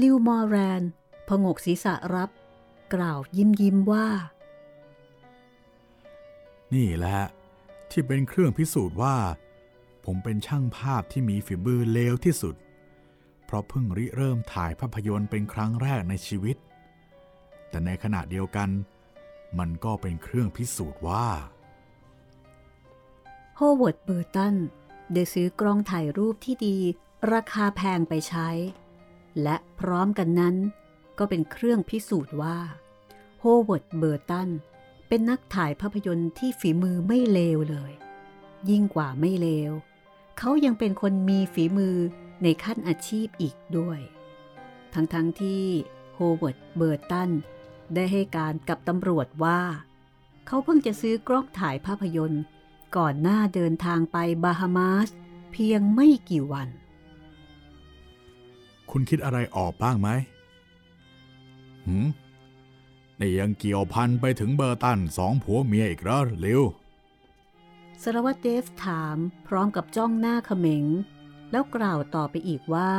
[0.00, 0.83] ลิวมอร์แรน
[1.29, 2.31] ผงกศีรษะรับ
[2.94, 4.09] กล่าวยิ้มยิ้มว่า
[6.74, 7.20] นี่แหละ
[7.90, 9.16] ที่เป็นเครื่องพิสูจน์ว่า
[10.05, 12.55] ผมเป็นช่างภาพที่มีฝีมือเลวที่สุด
[13.45, 16.57] เพราะเพิ่งริเริ่มถ่ายภาพยนตร์เป็นครั้งแรกในชีวิต
[17.69, 18.69] แต่ในขณะเดียวกัน
[19.59, 21.29] มันก็เป็นเครื่องพิสูจน์ว่า
[23.57, 24.55] โฮเวิร์ดเบอร์ตัน
[25.13, 26.77] ได้ซื้อกล้องถ่ายรูปที่ดี
[27.33, 28.49] ราคาแพงไปใช้
[29.43, 30.57] และพร้อมกันนั้น
[31.19, 32.59] ก็เป็นเครื่องพิสูจน์ว่า
[33.39, 34.49] โฮเวิร์ดเบอร์ตัน
[35.09, 37.93] เป็นนักถ่ายภาพยนตร์ที่ฝีมือไม่เลวเลย
[38.71, 39.73] ยิ่งกว่าไม่เลว
[40.42, 41.96] เขายังเป็นคนมีฝีมือ
[42.42, 44.00] ในขั้นอาชีพอีกด้วย
[44.94, 45.64] ทั้งๆที่
[46.14, 47.31] โฮเวิร์ดเบอร์ตัน
[47.94, 49.61] ได้ให้การกับตำรวจว่า
[50.46, 52.42] เขาเพิ่งจะซื้อกล้องถ่ายภาพยนตร์
[52.96, 55.09] ก่อนหน้าเดินทางไปบาฮามาส
[55.53, 56.68] เพียงไม่กี่วัน
[58.90, 60.09] คุณคิดอะไรออกบ้างไหม
[61.87, 62.07] หืม
[63.20, 66.62] นี่ยังเกี่ยวพันไปถึงเบอร์ตันสองผัวเมียอีกเหรอเร็ว
[68.03, 70.85] สารวัตรเดฟถามพร้อมกับจ้องหน้าเขม็ง
[71.51, 72.93] แล้วกล่าวต่อไปอีกว่า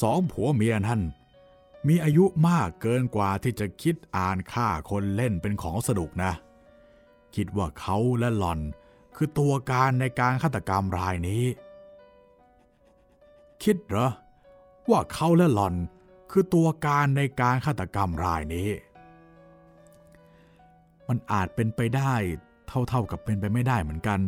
[0.00, 1.00] สองผัวเมียนั่น
[1.88, 6.32] มีอายุมากเกินกว่าที่จะคิดอ่านฆ่าคนเล่นเป็นของสนุกนะ
[7.34, 8.60] คิดว่าเขาและหล่อน
[9.16, 11.44] คือตัวการในการฆาตกรรมรายนี้
[13.62, 14.10] คิดเหรอ
[14.90, 15.74] ว่าเขาและหล่อน
[16.30, 18.68] คือตัวการในการฆาตกรรมรายนี้
[21.08, 22.14] มันอาจเป็นไปได้
[22.68, 24.20] เท่าๆกับเป็นไปไม่ได้เหมือนกัน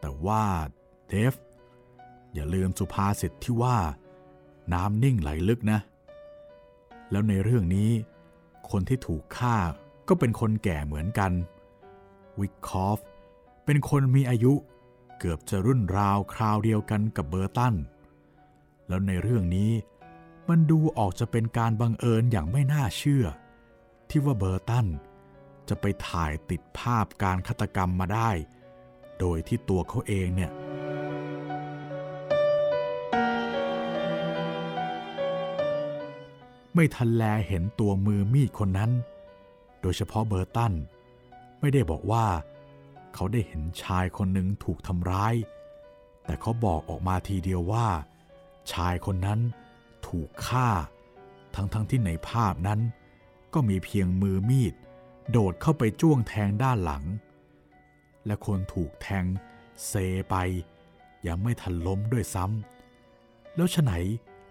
[0.00, 0.44] แต่ว่า
[1.08, 1.34] เดฟ
[2.34, 3.76] อย่าลืมสุภาษิตที่ว่า
[4.72, 5.80] น้ำนิ่งไหลลึกนะ
[7.10, 7.90] แล้วในเรื่องนี้
[8.70, 9.56] คนที่ถูกฆ่า
[10.08, 11.32] ก็เป็นคนแก่เหมือนกัน
[12.40, 12.98] วิกคอฟ
[13.64, 14.52] เป็นคนมีอายุ
[15.18, 17.74] เกือบจะรุ่นราวคราวเดียวกันกับเบอร์ตัน
[18.88, 19.72] แล้วในเรื่องนี้
[20.48, 23.24] มันดูออกจะเป็นการบังเอิญอย่างไม่น่าเชื่อ
[24.08, 24.86] ที่ว่าเบอร์ตัน
[25.72, 28.30] จะไปถ่ายติดภาพการฆาตกรรมมาได้
[29.20, 30.52] โดยที่ตัวเขาเองเนี่ย
[36.74, 38.90] ไม่ทันแลเห็นตัวมือมีดคนนั้น
[39.80, 40.72] โดยเฉพาะเบอร์ตัน
[41.60, 42.26] ไม่ได้บอกว่า
[43.14, 45.34] เขาได้เห็นชายคนหนึ่งถูกทำร้าย
[46.24, 47.88] แต่เขาบอกออกมาทีเดียวว่า
[48.72, 49.40] ชายคนนั้น
[50.06, 50.68] ถูกฆ่า
[51.54, 52.80] ทั้งๆทที่ในภาพนั้น
[53.54, 54.74] ก็มีเพียงมือมีด
[55.30, 57.04] โดดเข้าไปจ้วงแทงด้านหลัง
[58.26, 59.24] และคนถูกแทง
[59.86, 59.92] เซ
[60.30, 60.34] ไป
[61.26, 63.92] ยังไม่ทันล้มด้วยซ้ำแล้วฉไหน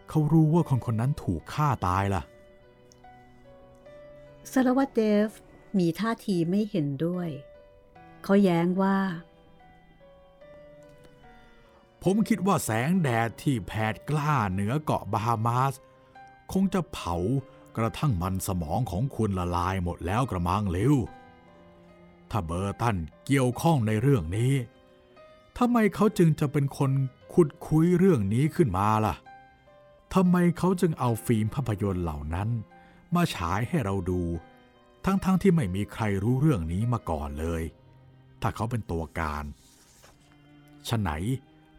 [0.10, 2.24] เขารู้ว่าคนคนนั้นถูกฆ่าตายล่ะ
[4.52, 5.30] สารวัตรเดฟ
[5.78, 7.30] มีท่าทีไม่เห็นด้วย
[8.24, 8.98] เขาแย้งว่า
[12.04, 15.74] ผมคิดว่าแสงแดดที่แผดกล้าเหนือเกาะบาฮามาส
[16.52, 17.16] คงจะเผา
[17.78, 20.96] กระทั่งมันสมองของคุณละลายหมดแล้วกระมังเร็ว
[22.30, 24.54] ถ้าเบอร์ตันเกี่ยวข้องในเรื่องนี้
[25.58, 26.92] ทำไมเขาจึงจะเป็นคน
[27.34, 29.16] ขุดคุยเรื่องนี้ขึ้นมาล่ะ
[30.14, 32.50] ทำไมเขาจึงเอาฟิล์มภาพยนตร์เหล่านั้น
[33.16, 34.22] มาฉายให้เราดู
[35.06, 37.64] ทั้งๆทที่ไม่มีใครรู้เรื่องนี้มาก่อนเลย
[38.42, 39.46] ถ้าเขาเป็นตัวการ
[40.88, 41.12] ฉะไหน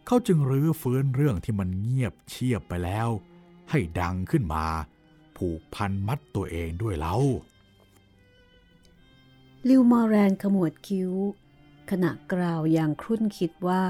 [0.07, 3.09] เขาจึงรื้อฟื้นเรื่องที่มันเงียบเชียบไปแล้ว
[3.71, 4.67] ให้ดังขึ้นมา
[5.37, 7.16] ผูกพันมัดตัวเองด้วยเล่า
[9.68, 11.12] ลิวมอร์แรนขมวดคิ้ว
[11.90, 13.85] ขณะกล่าวอย่างครุ่นคิดว่า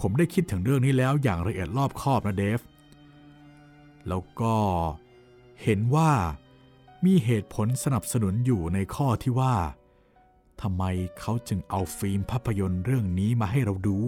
[0.00, 2.60] ผมได้คิดถึงเรื่องนี้แล้วอย่างละเอียดรอบคอบนะเดฟ
[4.08, 4.54] แล้วก็
[5.62, 6.10] เห็นว่า
[7.04, 9.54] มีเหตุผลสนับสนุนอยู่ในข้อที่ว่า
[10.60, 10.84] ทำไม
[11.18, 13.98] เขาจึงเอาฟิล์มภาพยนตร์เรื่องนี้มาให้เราดู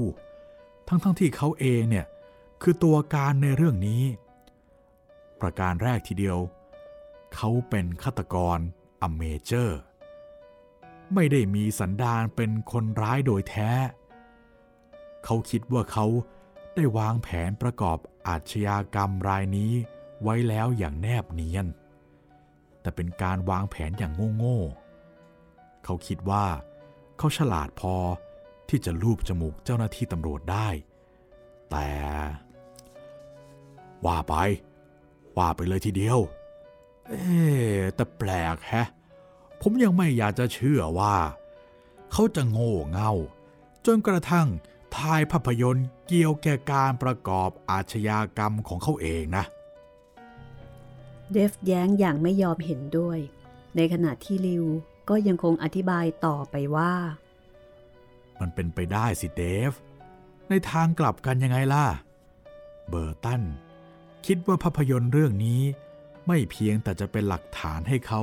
[0.89, 2.07] ทั้งๆที่เขาเองเนี่ย
[2.63, 4.03] คือตัวการในเรื่องนี้
[5.41, 6.39] ประการแรกทีเดียว
[7.35, 8.59] เขาเป็นฆาตกร
[9.03, 9.79] amateur
[11.15, 13.71] ไม่ได้มีสันดานเป็นคนร้ายโดยแท้
[15.25, 16.07] เขาคิดว่าเขา
[16.75, 19.73] ได้วางแผนประกอบอาชญากรรมรายนี้
[20.23, 21.67] ไว้แล้วอย่างแนบเนียน
[22.81, 26.47] แต่เป็นการวางแผนอย่างโง่ๆ เขาคิดว่า
[27.19, 27.97] เขาฉลาดพอ
[28.69, 30.69] ที่จะลูบจมูกเจ้าหน้าที่ตำรวจได้
[31.71, 31.91] แต่
[34.05, 34.35] ว่าไป
[35.39, 36.19] ว่าไปเลยทีเดียว
[37.09, 37.23] เอ๊
[37.95, 38.89] แต่แปลกแฮะ
[39.61, 41.17] ผมยังไม่อยากจะเชื่อว่า
[42.13, 43.13] เขาจะโง่เง่า
[43.87, 44.49] จนกระทั่ง
[44.97, 49.45] ทายภาพยนตร์เกี่ยวแก่การประกอบอาชญากรรมของเขาเองนะ
[51.33, 53.19] เดฟแย้งอย่างไม่ยอมเห็นด้วย
[53.77, 54.65] ในขณะที่ลิว
[55.09, 56.93] ก็ยังคงอธิบายต่อไปว่า
[58.41, 59.73] มันเป็นไปได้สิเดฟ
[60.49, 61.85] ในทางกลับกันยังไงล่ะ
[62.89, 63.43] เบอร์ตัน
[64.27, 65.63] คิดว่าภาพยนตร์เรื่องนี้
[66.27, 68.23] ไม่เพียงแต่จะเป็นหลักฐานให้เขา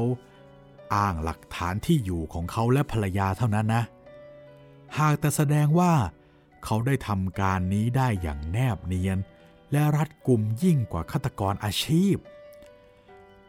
[0.96, 3.84] อ้างหลักฐานที่อยู่ของเขาและภรรยาเท่านั้นนะ
[4.98, 5.94] หากแต่แสดงว่า
[6.66, 9.18] เขาได้ทำการนี้ได้อย่างแนบเนียน
[9.72, 12.18] และรัดกุมยิ่งกว่าฆาตกรอาชีพ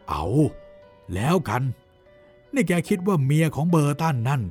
[0.09, 0.25] เอา
[1.13, 1.63] แล้วกัน
[2.53, 4.41] นี่แกคิดว่าเมียของเบอร์ตันนั่น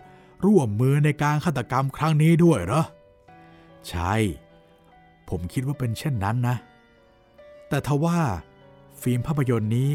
[0.46, 2.84] ร่วมมือในการฆาตกรรมครั้งนี้ด้วยเหรอ
[3.88, 4.14] ใช่
[5.28, 6.56] ผมคิดว่าเป็นเช่นนั้นนะ
[7.72, 8.20] แต่ทว่า
[9.00, 9.90] ฟิล์มภาพยนตร์นี้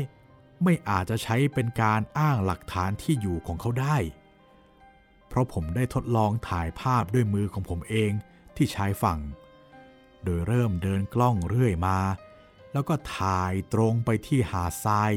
[0.63, 3.97] ไม่อาจจะใช้เป็นการอ้างหลักฐานที่อยู่ของเขาได้
[5.27, 8.11] เพราะผมได้ทดลองถ่ายภาพด้วยมือของผมเอง
[8.55, 9.19] ที่ชายฝั่ง
[10.23, 11.99] โดยเริ่มเดินกล้องเรื่อยมา
[12.73, 15.11] แล้วก็ถ่ายตรงไปที่หาดทราย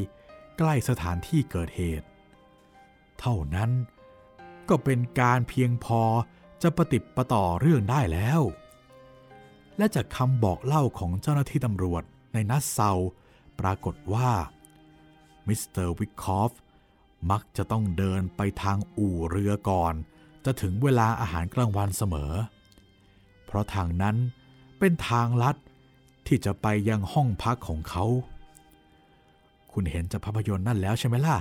[0.59, 2.07] ใกล้สถานที่เกิดเหตุ
[3.21, 3.71] เท่านั้น
[4.69, 6.03] ก็เป็นการเพียงพอ
[6.63, 8.41] จะปะติดปะต่อเรื่องได้แล้ว
[9.77, 12.91] และจากคำบอกเล่าของเจ้าหน้าที่ตำรวจ ในนัสเซา
[13.61, 14.31] ปรากฏว่า
[15.47, 16.53] มิสเตอร์วิคคอฟ
[17.31, 19.95] มักจะต้องเดินไปทางอู่เรือก่อน
[20.45, 22.33] จะถึงเวลาอาหารกลางวันเสมอ
[23.47, 24.17] เพราะทางนั้น
[24.79, 25.57] เป็นทางลัด
[26.27, 28.05] ที่จะไปยังห้องพักของเขา
[29.73, 31.39] คุณเห็นจากภาพยนตร์นั่นแล้วใช่ไหมล่ะ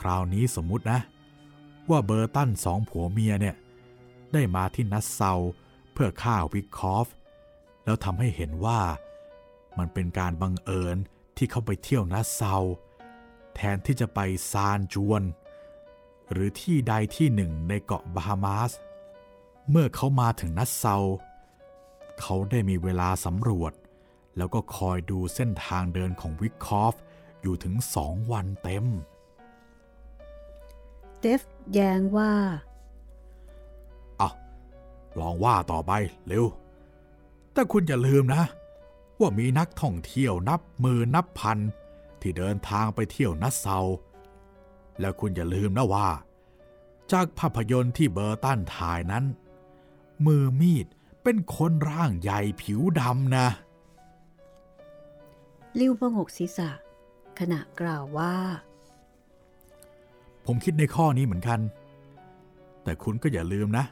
[0.00, 1.00] คราวนี้สมมุตินะ
[1.90, 3.56] ว่าเบอร์ตันสองผัวเมียเนี่ย
[4.32, 5.32] ได้มาที่นัสเซา
[5.92, 7.06] เพื่อฆ่าวิกคอฟ
[7.84, 8.80] แล้วทำให้เห็นว่า
[9.80, 10.96] มันเป็นการบังเอิญ
[11.36, 12.56] ที่เขาไปเที่ยวนัสเซา
[13.54, 14.20] แทนที่จะไป
[14.52, 15.22] ซานจวน
[16.30, 18.72] หรือที่ใดที่หนึ่งในเกาะบาฮามาส
[19.70, 20.96] เมื่อเขามาถึงนัสเซา
[22.20, 23.72] เขาได้มีเวลาสำรวจ
[24.36, 26.94] แล้วก็คอยดูเส้นทางเดินของวิกคอฟ
[27.42, 28.86] อยู่ถึงสองวันเต็ม
[31.20, 32.32] เดฟแย้งว่า
[34.20, 34.30] อะ
[35.20, 35.92] ลองว่าต่อไป
[36.26, 36.44] เร็ว
[37.52, 38.42] แต่คุณอย่าลืมนะ
[39.20, 41.58] ว่ามีนักท่องเที่ยวนับมือนับพัน
[42.20, 43.78] ที่เดินทางไปเที่ยวนัสเซา
[45.00, 46.08] และคุณอย่าลืมนะว่า
[47.12, 49.24] จากภาพยนตร์ที่เบอร์ตันถ่ายนั้น
[50.26, 50.86] มือมีด
[51.22, 53.46] เป็นคนร่างใหญ่ผิวดำนะ
[55.78, 56.70] ลิ้วพงกศีรษะ
[57.38, 58.34] ขณะกล่าวว่า
[60.46, 61.60] ผมคิดในข้อนี้เหมือนกัน
[62.82, 63.84] แต่คุณก็อย่าลืมนะ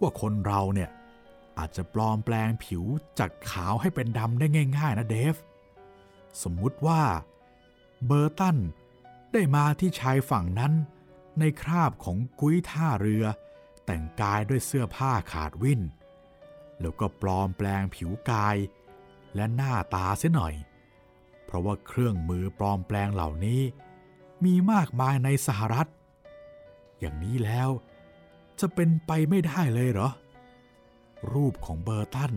[0.00, 0.90] ว่าคนเราเนี่ย
[1.60, 2.84] อาจจะปลอมแปลงผิว
[3.18, 4.46] จากขาวให้เป็นดำได้
[4.78, 5.36] ง่ายๆนะเดฟ
[6.42, 7.02] สมมุติว่า
[8.06, 8.58] เบอร์ตัน
[9.32, 10.72] ได้มาที่ชายฝั่งนั้น
[11.38, 13.24] ในคราบของกุ้ยท่าเรือ
[13.84, 15.80] แต่งกายด้วยเสื้อผ้าขาดวิน
[16.80, 18.56] แล้วก็ปลอมแปลงผิวกาย
[19.34, 20.54] และหน้าตาเสียหน่อย
[21.44, 23.60] เพราะว่าเครื่องมือปลอมแปลงเหล่านี้
[24.44, 25.88] มีมากมายในสหรัฐ
[26.98, 27.68] อย่างนี้แล้ว
[28.60, 30.10] จะเป็นไปไม่ได้เลยเหรอ
[31.32, 32.32] รูปของเบอร์ตัน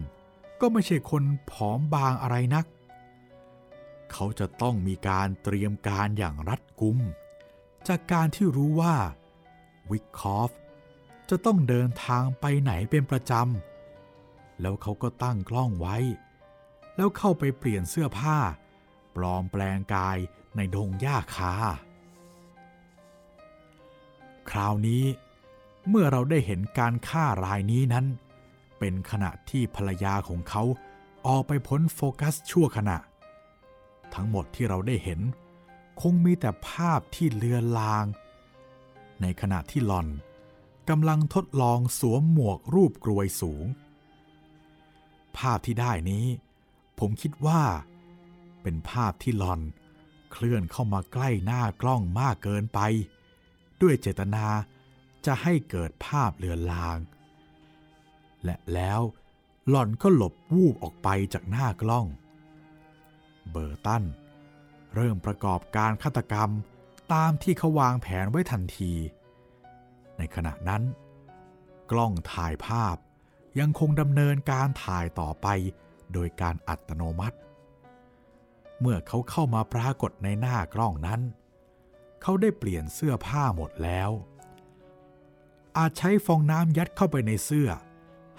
[0.62, 2.65] ก็ไม่ใช่คนผอมบางอะไรนัก
[4.12, 7.00] เขาจะต้องมีการเตรียมการอย่างรัดกุม
[7.88, 8.96] จากการที่รู้ว่า
[9.91, 10.52] วิกคอฟ
[11.30, 15.98] จะต้องเดินทางไปไหนเป็นประจำ แล้วเขาก็ตั้งกล้องไว้
[16.96, 18.38] แล้วเข้าไปเปลี่ยนเสื้อผ้า
[19.15, 20.17] ปลอมแปลงกาย
[20.56, 21.54] ในดงหญ้าคา
[24.50, 25.04] คราวนี้
[25.89, 28.06] เมื่อเราได้เห็นการฆ่ารายนี้นั้น
[28.86, 30.63] เป็นขณะที่ภรรยาของเขา
[31.28, 32.98] ออกไปพ้นโฟกัสชั่วขณะ
[34.13, 35.19] ทั้งหมดที่เราได้เห็น
[36.02, 38.06] คงมีแต่ภาพที่เลือนลาง
[39.22, 40.08] ในขณะที่หลอน
[40.89, 43.65] กำลังทดลองสวมหมวกรูปกรวยสูง
[45.38, 46.26] ภาพที่ได้นี้
[47.00, 47.62] ผมคิดว่า
[48.62, 49.62] เป็นภาพที่หลอน
[50.32, 52.80] เคลื่อนเข้ามาใกล้หน้ากล้องมากเกินไป
[53.82, 54.46] ด้วยเจตนา
[55.26, 57.00] จะให้เกิดภาพเลือนลาง
[58.46, 59.02] และแล้ว
[59.70, 62.06] หล่อนก็หลบวูบออกไปจากหน้ากล้อง
[63.52, 64.04] เบอร์ตัน
[64.96, 66.50] เริ่มประกอบการฆาตกรรม
[67.14, 68.94] ตามที่เขาวางแผนไว้ทันที
[70.18, 70.84] ในขณะนั้น
[71.92, 72.96] กล้องถ่ายภาพ
[73.60, 75.48] ยังคงดำเนินการถ่ายต่อไป
[76.14, 77.38] โดยการอัตโนมัติ
[78.80, 81.22] เมื่อเขาเข้ามาปรากฏในหน้ากล้องนั้น
[82.22, 84.10] เขาได้เปลี่ยนเสื้อผ้าหมดแล้ว
[85.78, 87.70] อาจใช้ฟองน้ำยัดเข้าไปในเสื้อ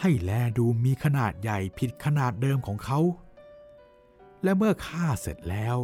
[0.00, 3.00] ให้แลดูมีขนาดใหญ่ผิดขนาดเดิมของเขา
[4.42, 5.76] และเมื่อฆ่าเสร็จแล้ว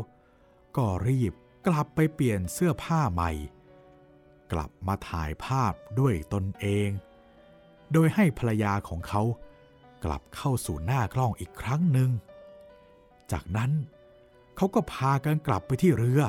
[0.77, 1.33] ก็รีบ
[1.67, 3.31] กลับไปเปลี่ยนเสื้อผ้าใหม่
[4.53, 6.89] กลับมาถ่ายภาพด้วยตนเอง
[7.93, 9.23] โดยให้ภรรยาของเขา
[10.05, 12.11] กลับเข้าสู่หน้ากล้องอีกครั้งหนึ่ง
[13.33, 13.73] จากนั้น
[14.57, 16.23] เขาก็พากันกลับไปที่เรือ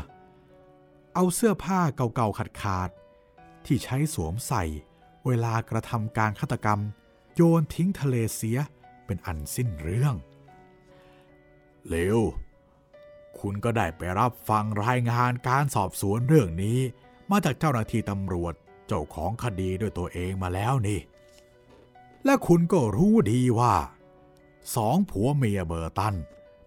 [1.16, 4.64] เอาเสื้อผ้าเก่าๆขาดๆที่ใช้สวมใส่
[5.26, 6.80] เวลากระทำการฆาตกรรม
[7.36, 8.60] โยนทิ้งทะเลเสีย
[9.06, 10.16] เป็นอันสิ้นเรื่อง
[11.90, 12.20] เลว
[13.40, 16.80] คุณก็ได้ไปรับฟังรายงานการสอบสวนเรื่องนี้
[17.30, 18.54] มาจากเจ้าหน้าที่ตำรวจ
[18.88, 21.00] เจ้าของคดีด้วยตัวเองมาแล้วนี่
[22.26, 23.76] และคุณก็รู้ดีว่า
[24.76, 26.16] สองผัวเมียเบอร์ตัน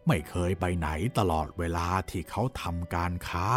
[0.06, 3.48] ไม่เคยไปไหนตลอดเวลาที่เขาทำการค้า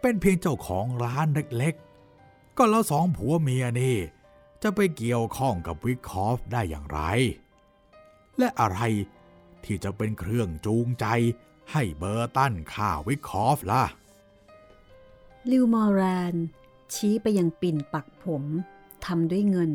[0.00, 3.96] เป็นเพียงเจ้าของร้านเล็กๆ ก็แล้วสองผัวเมียนี่
[4.62, 7.00] จะไปเกี่ยวข้องกับวิกคอฟได้อย่างไร
[8.38, 8.80] และอะไร
[9.64, 11.06] ที่จะเป็นเครื่องจูงใจ
[11.72, 13.84] ให้เบอร์ตันฆ่าวิคอฟล่ะ
[15.50, 16.36] ลิวมอราน
[16.94, 18.44] ชี้ไปยังปิ่นปักผม
[19.04, 19.72] ทำด้วยเงิน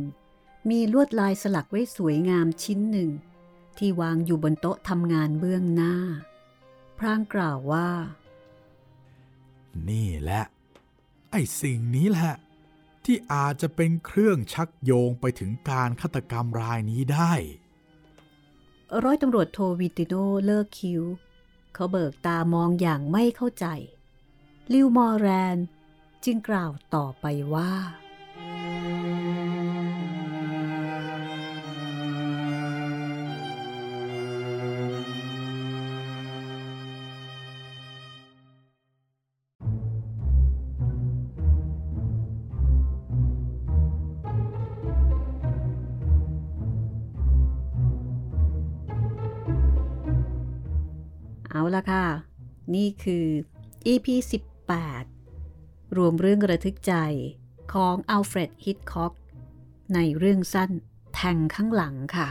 [0.69, 3.09] มีลวดลายสลักไว้สวยงามชิ้นหนึ่ง
[3.77, 5.95] ที่วางอยู่บนโต๊ะทำงานเบื้องหน้า
[6.97, 7.89] พรางกล่าวว่า
[9.89, 10.43] นี่แหละ
[11.31, 12.35] ไอ้สิ่งนี้แหละ
[13.05, 17.33] ที่อาจจะเป็นเครื่องชักโยงไปถึงการฆาตกรรมรายนี้ได้
[19.03, 20.13] ร้อยตำรวจโทวิติโน
[20.45, 21.03] เลิกคิ้ว
[21.73, 23.65] เขาเบิกตามองอย่างไม่เข้าใจ
[24.73, 25.57] ลิวมอร์แรน
[26.25, 27.73] จึงกล่าวต่อไปว่า
[51.75, 52.05] ละค่ะ
[52.75, 53.25] นี่คือ
[53.87, 54.07] EP
[55.01, 56.93] 18 รวมเรื่องระทึกใจ
[57.73, 59.13] ของอัลเฟรดฮิตคอก
[59.95, 60.71] ในเรื่องสั้น
[61.15, 62.27] แทงข้างหลังค่ะ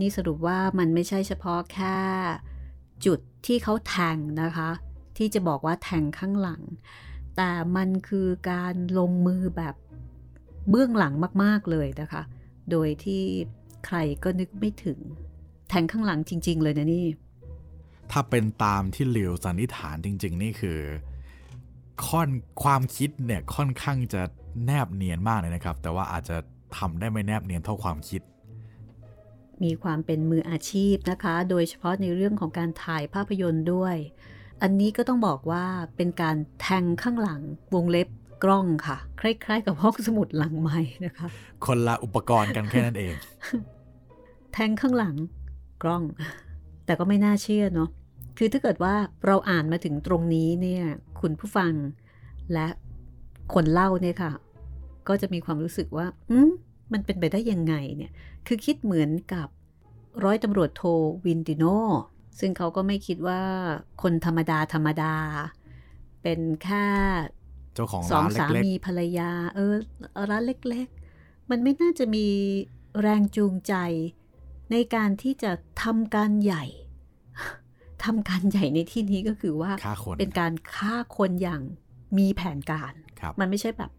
[0.00, 1.96] นี่สรุปว่ามันไม่ใช่เฉพาะแค่
[3.06, 4.70] จุดที่เขาแทงนะคะ
[5.16, 6.62] ที่จะบอกว่าแทงข้างหลัง
[7.36, 9.74] แต่มันคือการลงมือแบบ
[10.70, 12.22] เบื้องหลังมากๆเลยนะคะ
[12.70, 13.22] โดยที่
[13.86, 14.98] ใครก็นึกไม่ถึง
[15.68, 17.04] แทงข้างหลังจริง ๆ เลยนะนี่
[18.12, 20.78] ถ้าเป็นตามที่เหลียวสันนิษฐานจริง ๆ นี่คือ
[22.06, 22.28] ค่อน
[22.62, 24.22] ความคิดเนี่ยค่อนข้างจะ
[24.64, 26.36] แนบเนียนมากเลยนะครับ แต่ว่าอาจจะ
[26.78, 28.22] ทำได้ไม่แนบเนียนเท่าความคิด
[29.62, 33.96] มีความเป็นมืออาชีพนะคะ โดยเฉพาะในเรื่องของการถ่ายภาพยนตร์ด้วย
[34.62, 35.64] อันนี้ก็ต้องบอกว่า
[35.96, 37.40] เป็นการแทงข้างหลัง
[37.74, 38.08] วงเล็บ
[38.44, 41.28] กล้องค่ะ คล้ายๆ กับห้องสมุดหลังใหม่นะคะ
[41.66, 43.14] คนละอุปกรณ์กันแค่นั้นเอง
[44.52, 45.14] แทงข้างหลัง
[45.82, 46.02] กล้อง
[46.84, 47.90] แต่ก็ไม่น่าเชื่อเนาะ
[48.38, 48.94] คือถ้าเกิดว่า
[49.26, 50.84] เราอ่านมาถึงตรงนี้เนี่ย
[51.20, 51.72] คุณผู้ฟัง
[52.52, 52.66] และ
[53.54, 54.32] คนเล่าเนี่ยค่ะ
[55.08, 56.50] ก็จะมีความรู้สึกว่าอืม
[56.92, 58.12] มันเป็นไปได้ยังไงเนี่ย
[58.46, 59.48] คือคิดเหมือนกับ
[60.24, 60.82] ร้อยตำรวจโท
[61.26, 61.64] วินติโน
[62.38, 63.40] ซึ่งเขาก็ไม่คิดว่า
[64.02, 65.14] คนธรรมดาธรรมดา
[66.22, 66.86] เป็นแค่
[67.74, 69.74] เจ้าของสองร้านสาเล็กมีภรรยา เออ
[70.30, 72.26] ร้านเล็กๆ มันไม่น่าจะมี
[73.00, 73.74] แรงจูงใจ
[74.70, 76.64] ในการที่จะทำการใหญ่
[78.04, 81.62] ทำการใหญ่ในที่นี้ก็คือว่าๆฆ่าคนเป็นการฆ่าคนอย่าง
[82.18, 83.90] มีแผนการครับมันไม่ใช่แบบ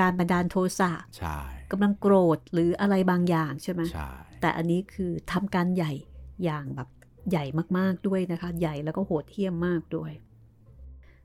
[0.00, 1.38] การบันดาลโทสะใช่
[1.70, 5.92] กำลังโกรธหรืออะไรบางอย่างใช่ไหมใช่แต่อันนี้คือทำการใหญ่
[6.44, 6.88] อย่างแบบ
[7.30, 7.44] ใหญ่
[7.78, 10.12] มากๆด้วยนะคะ ใหญ่แล้วก็โหดเหี้ยมมากด้วย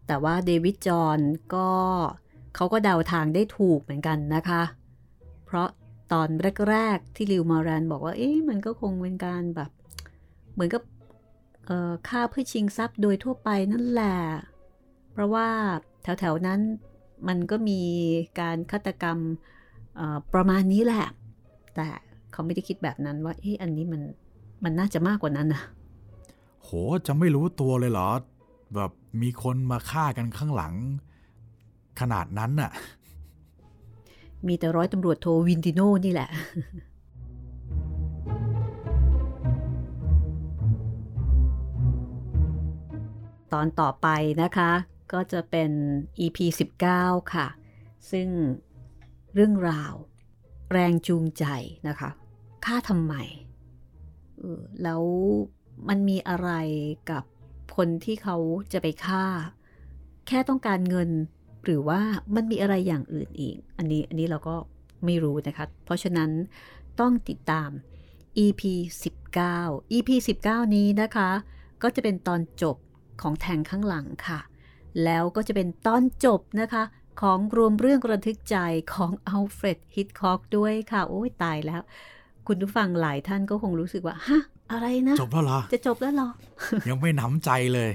[0.07, 1.19] แต่ว่าเดวิดจอห์น
[1.55, 1.69] ก็
[2.55, 4.63] เขาก็เดาทางได้ถูกเหมือนกันนะคะ
[5.45, 5.67] เพราะ
[6.13, 6.29] ตอน
[6.69, 9.69] แรก ๆ ที่ลิวมอรันบอกว่า เอ๊ะมันก็คงเป็นการแบบ
[10.53, 10.98] เหมือนกับเอ่อ
[12.07, 14.15] ฆ่าเพื่อชิงทรัพย์โดยทั่วไปนั่นแหละ
[15.11, 15.47] เพราะว่า
[16.03, 16.59] แถวๆนั้น
[17.27, 17.81] มันก็มี
[18.39, 19.17] การฆาตกรรม
[19.95, 21.05] เอ่อประมาณนี้แหละ
[21.75, 21.87] แต่
[22.31, 24.01] เขาไม่ได้คิดแบบนั้นว่าเอ๊ะอันนี้มัน
[24.63, 25.61] มันน่าจะมากกว่านั้นนะ
[26.63, 26.69] โห
[27.07, 28.09] จะไม่รู้ตัวเลยเหรอ
[28.75, 28.91] แบบ
[29.21, 30.73] มีคนมาฆ่ากันข้างหลัง
[31.99, 32.71] ขนาดนั้นน่ะ
[34.47, 36.29] มีแต่ร้อยตำรวจโทวินติโนนี่แหละ
[43.53, 44.07] ตอนต่อไป
[44.43, 44.71] นะคะ
[45.13, 45.71] ก็จะเป็น
[46.19, 46.37] EP
[46.85, 47.47] 19 ค่ะ
[48.11, 48.27] ซึ่ง
[49.33, 49.93] เรื่องราว
[50.71, 51.45] แรงจูงใจ
[51.87, 52.09] นะคะ
[52.65, 53.13] ฆ่าทำไม
[54.83, 55.03] แล้ว
[55.89, 56.49] มันมีอะไร
[57.11, 57.23] กับ
[57.75, 58.37] คนที่เขา
[58.73, 59.25] จะไปฆ่า
[60.27, 61.09] แค่ต้องการเงิน
[61.63, 62.01] หรือว่า
[62.35, 64.55] มันมีอะไรอย่างอื่นอีก อันนี้อันนี้เราก็
[65.05, 66.29] ไม่รู้นะคะ เพราะฉะนั้น
[66.99, 67.69] ต้องติดตาม
[68.45, 68.61] EP
[69.29, 70.09] 19 EP
[70.43, 71.29] 19 นี้นะคะ
[71.83, 72.75] ก็จะเป็นตอนจบ
[73.21, 74.39] ของแทงข้างหลังค่ะ
[75.03, 76.83] แล้วก็จะเป็นตอนจบนะคะ
[77.21, 78.57] ของรวมเรื่องระทึกใจ
[78.93, 81.81] ของอัลเฟรดฮิตคอกด้วยค่ะ โอ้ยตายแล้ว
[82.47, 84.41] คุณผู้ฟังหลายท่านก็คงรู้สึกว่า ฮะ
[84.71, 86.29] อะไรนะ จบแล้วเหรอ จะจบแล้วเหรอ
[86.89, 87.91] ยังไม่หนำใจเลย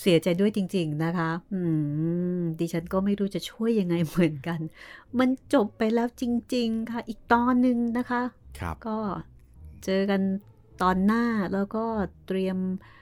[0.00, 1.60] เสียใจด้วยจริง ๆนะคะ อื
[2.38, 4.60] ม ดิฉันก็ไม่รู้จะช่วยยังไงเหมือนกัน
[5.18, 8.22] มันจบไปแล้วจริง ๆ ค่ะ อีกตอนหนึ่งนะคะ
[8.58, 8.96] ครับ ก็
[9.84, 10.20] เจอกัน
[10.82, 11.84] ตอนหน้าแล้วก็
[12.26, 12.92] เตรียมเอ่อ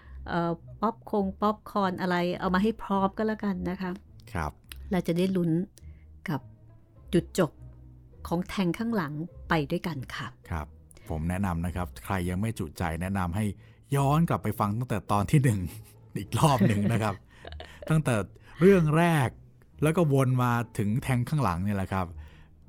[0.81, 3.91] ป๊อปคงป๊อปคอร์นอะไรเอามาให้พร้อมก็แล้วกันนะคะ
[4.35, 4.53] ครับ
[4.91, 5.51] เราจะได้ลุ้น
[6.29, 6.41] กับ
[7.15, 7.51] จุดจบ
[8.27, 9.13] ของแทงข้างหลัง
[9.49, 10.67] ไปด้วยกันค่ะ ครับ
[11.09, 13.45] ผมแนะนำนะครับ ใครยังไม่จุใจแนะนำให้
[13.97, 15.61] ย้อนกลับไปฟังตั้งแต่ตอนที่หนึ่ง
[16.19, 17.15] อีกรอบหนึ่งนะครับ
[17.91, 18.15] ตั้งแต่
[18.61, 19.29] เรื่องแรก
[19.83, 22.07] แล้วก็วนมาถึงแทงข้างหลังเนี่ยแหละครับ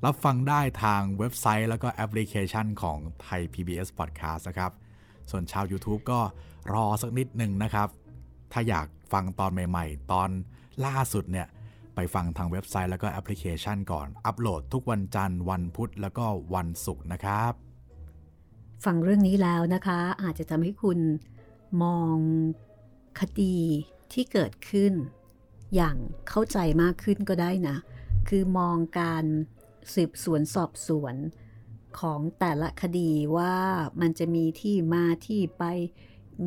[0.06, 4.72] รับฟังได้ทางเว็บไซต์แล้วก็แอปพลิเคชันของไทย PBS Podcast นะครับ
[5.32, 6.20] ส่วนชาว YouTube ก็
[6.74, 7.88] รอสักนิดหนึ่งนะครับ
[8.52, 10.30] ถ้าอยากฟังตอนใหม่ๆ ตอน
[10.86, 11.48] ล่าสุดเนี่ย
[11.96, 17.54] ไปฟังทางเว็บไซต์แล้วก็แอปพลิเคชันก่อน อัปโหลดทุกวันจันทร์วันพุธแล้วก็วันศุกร์นะครับ
[18.86, 21.00] ฟังเรื่องนี้แล้วนะคะ อาจจะทำให้คุณ
[21.84, 22.18] มอง
[23.20, 23.58] คดี
[24.14, 24.94] ที่เกิดขึ้น
[25.76, 25.98] อย่าง
[26.30, 27.78] เข้าใจมากขึ้นก็ได้นะ
[28.28, 29.26] คือมองการ
[29.94, 31.16] สืบสวนสอบสวน
[32.00, 33.56] ของแต่ละคดีว่า
[34.02, 35.64] มันจะมีที่มาที่ไป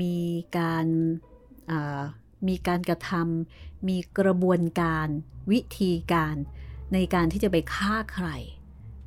[0.01, 0.18] มี
[0.59, 0.86] การ
[1.70, 2.01] อ่า
[2.49, 5.09] มีการกระทำมีกระบวนการ
[5.53, 6.36] วิธีการ
[6.93, 8.28] ในการที่จะไปฆ่าใคร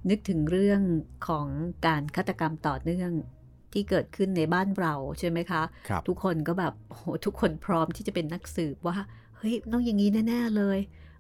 [0.10, 0.82] นึกถึงเรื่อง
[1.28, 1.48] ของ
[1.88, 3.12] การฆาตกรรมต่อเนื่อง
[3.74, 8.98] ที่เกิดขึ้นในบ้านเราใช่ไหมคะครับทุกคนก็แบบโอ้โหทุกคนพร้อมที่จะเป็นนักสืบว่า
[9.38, 10.80] เฮ้ยต้องอย่างนี้แน่ๆเลย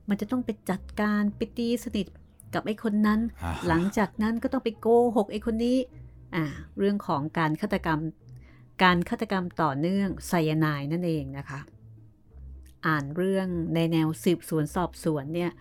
[0.09, 2.07] มันจะต้องไปจัดการไปตีสนิท
[2.53, 5.77] กับไอ้คนนั้นอ่าหลังจากนั้นก็ต้องไปโกหกไอ้คนนี้
[6.35, 6.43] อ่า
[6.77, 7.99] เรื่องของการฆาตกรรม
[8.83, 11.59] การฆาตกรรมต่อเนื่องไซยาไนด์นั่นเองนะคะ
[12.87, 15.51] อ่านเรื่องในแนวสืบสวนสอบสวนเนี่ย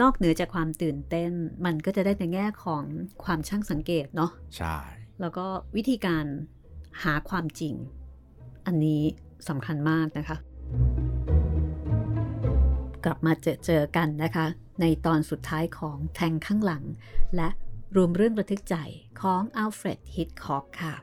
[0.00, 1.30] นอกเหนือจากความตื่นเต้น
[1.64, 2.82] มันก็จะได้ในแง่ของ
[3.24, 4.76] ความช่างสังเกตเนาะใช่
[5.20, 5.46] แล้วก็
[5.76, 6.24] วิธีการ
[7.02, 7.74] หาความจริง
[8.66, 9.02] อันนี้
[9.48, 10.36] สำคัญมากนะคะ
[13.04, 14.46] กลับมาเจอเจอกันนะคะ
[14.80, 16.84] ในตอนสุดท้ายของแทงข้างหลัง
[17.36, 17.48] และ
[17.96, 18.76] รวมเรื่องระทึกใจ
[19.20, 20.94] ของอัลเฟรดฮิตคอกค่ะ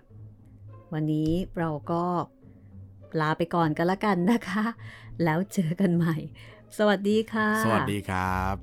[0.93, 2.03] วันนี้เราก็
[3.19, 4.63] ลาไปก่อนกันละกันนะคะ
[5.23, 6.15] แล้วเจอกันใหม่
[6.77, 8.55] สวัสดีค่ะ สวัสดีครับ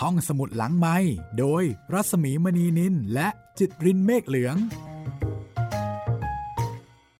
[0.00, 0.96] ห้องสมุดหลังไม้
[1.38, 4.56] โดยรัสมีมณีนินและจิตรินเมฆเหลือง